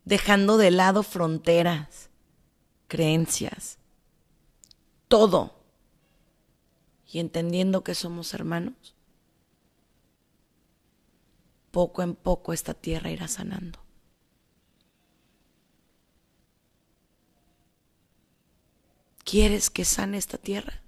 [0.04, 2.12] dejando de lado fronteras,
[2.88, 3.80] creencias,
[5.08, 5.65] todo,
[7.12, 8.96] y entendiendo que somos hermanos,
[11.72, 13.80] poco en poco esta tierra irá sanando.
[19.24, 20.82] ¿Quieres que sane esta tierra?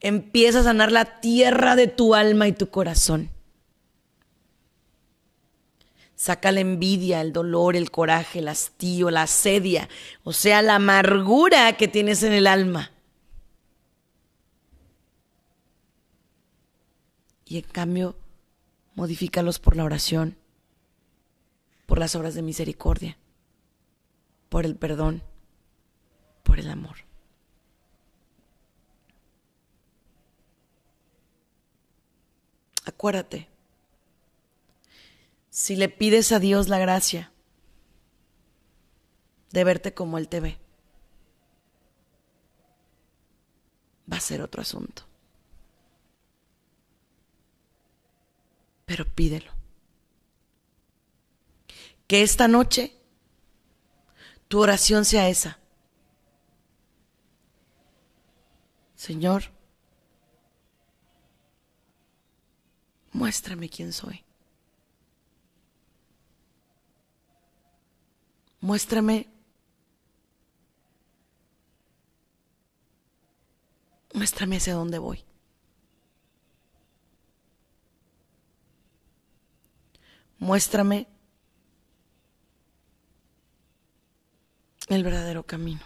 [0.00, 3.30] Empieza a sanar la tierra de tu alma y tu corazón.
[6.14, 9.88] Saca la envidia, el dolor, el coraje, el hastío, la asedia,
[10.22, 12.92] o sea, la amargura que tienes en el alma.
[17.46, 18.16] Y en cambio,
[18.96, 20.36] modifícalos por la oración,
[21.86, 23.16] por las obras de misericordia,
[24.48, 25.22] por el perdón,
[26.42, 26.96] por el amor.
[32.84, 33.48] Acuérdate,
[35.50, 37.32] si le pides a Dios la gracia
[39.52, 40.58] de verte como Él te ve,
[44.10, 45.05] va a ser otro asunto.
[48.86, 49.52] Pero pídelo.
[52.06, 52.96] Que esta noche
[54.48, 55.58] tu oración sea esa.
[58.94, 59.50] Señor,
[63.12, 64.24] muéstrame quién soy.
[68.60, 69.28] Muéstrame.
[74.14, 75.24] Muéstrame hacia dónde voy.
[80.38, 81.08] Muéstrame
[84.88, 85.82] el verdadero camino.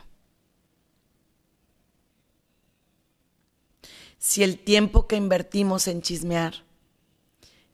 [4.18, 6.54] Si el tiempo que invertimos en chismear,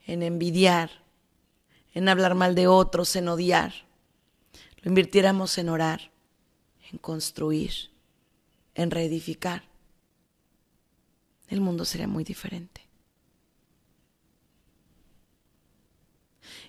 [0.07, 0.91] en envidiar,
[1.93, 3.73] en hablar mal de otros, en odiar,
[4.85, 6.13] invirtiéramos en orar,
[6.93, 7.91] en construir,
[8.77, 9.65] en reedificar,
[11.49, 12.86] el mundo sería muy diferente.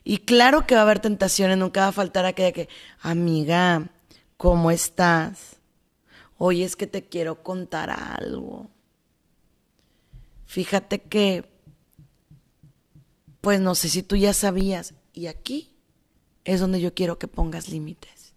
[0.09, 2.69] Y claro que va a haber tentaciones, nunca va a faltar aquella que,
[3.01, 3.89] amiga,
[4.37, 5.57] ¿cómo estás?
[6.37, 8.69] Hoy es que te quiero contar algo.
[10.45, 11.51] Fíjate que,
[13.41, 15.75] pues no sé si tú ya sabías, y aquí
[16.45, 18.33] es donde yo quiero que pongas límites.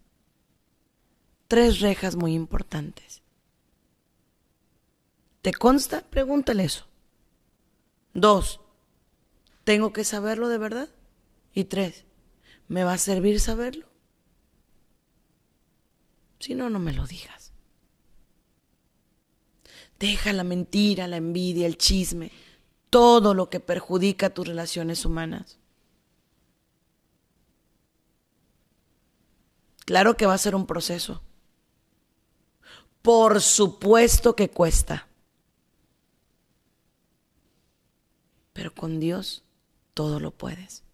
[1.46, 3.22] Tres rejas muy importantes.
[5.40, 6.00] ¿Te consta?
[6.00, 6.88] Pregúntale eso.
[8.12, 8.58] Dos,
[9.62, 10.88] ¿tengo que saberlo de verdad?
[11.52, 12.04] Y tres,
[12.68, 13.86] ¿me va a servir saberlo?
[16.38, 17.52] Si no, no me lo digas.
[19.98, 22.32] Deja la mentira, la envidia, el chisme,
[22.88, 25.58] todo lo que perjudica tus relaciones humanas.
[29.84, 31.22] Claro que va a ser un proceso.
[33.02, 35.08] Por supuesto que cuesta.
[38.52, 39.42] Pero con Dios
[39.94, 40.84] todo lo puedes.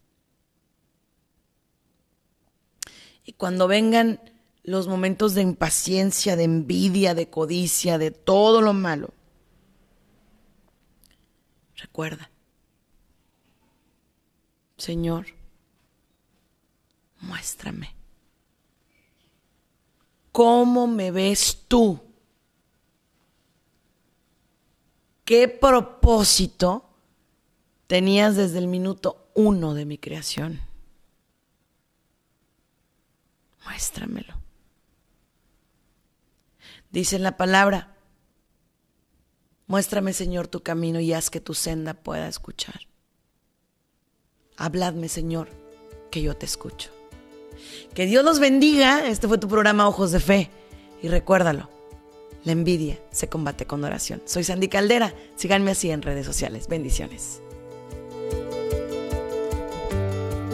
[3.27, 4.21] Y cuando vengan
[4.63, 9.11] los momentos de impaciencia, de envidia, de codicia, de todo lo malo,
[11.77, 12.31] recuerda,
[14.79, 15.27] Señor,
[17.21, 17.97] muéstrame
[20.37, 21.99] ¿Cómo me ves tú?
[25.25, 26.85] ¿Qué propósito
[27.87, 30.61] tenías desde el minuto uno de mi creación?
[33.67, 34.35] Muéstramelo.
[36.91, 37.95] Dice en la palabra,
[39.67, 42.81] muéstrame Señor tu camino y haz que tu senda pueda escuchar.
[44.57, 45.49] Habladme Señor,
[46.11, 46.91] que yo te escucho.
[47.95, 49.07] Que Dios los bendiga.
[49.07, 50.51] Este fue tu programa Ojos de Fe.
[51.03, 51.69] Y recuérdalo,
[52.45, 54.23] la envidia se combate con oración.
[54.25, 55.13] Soy Sandy Caldera.
[55.35, 56.69] Síganme así en redes sociales.
[56.69, 57.43] Bendiciones.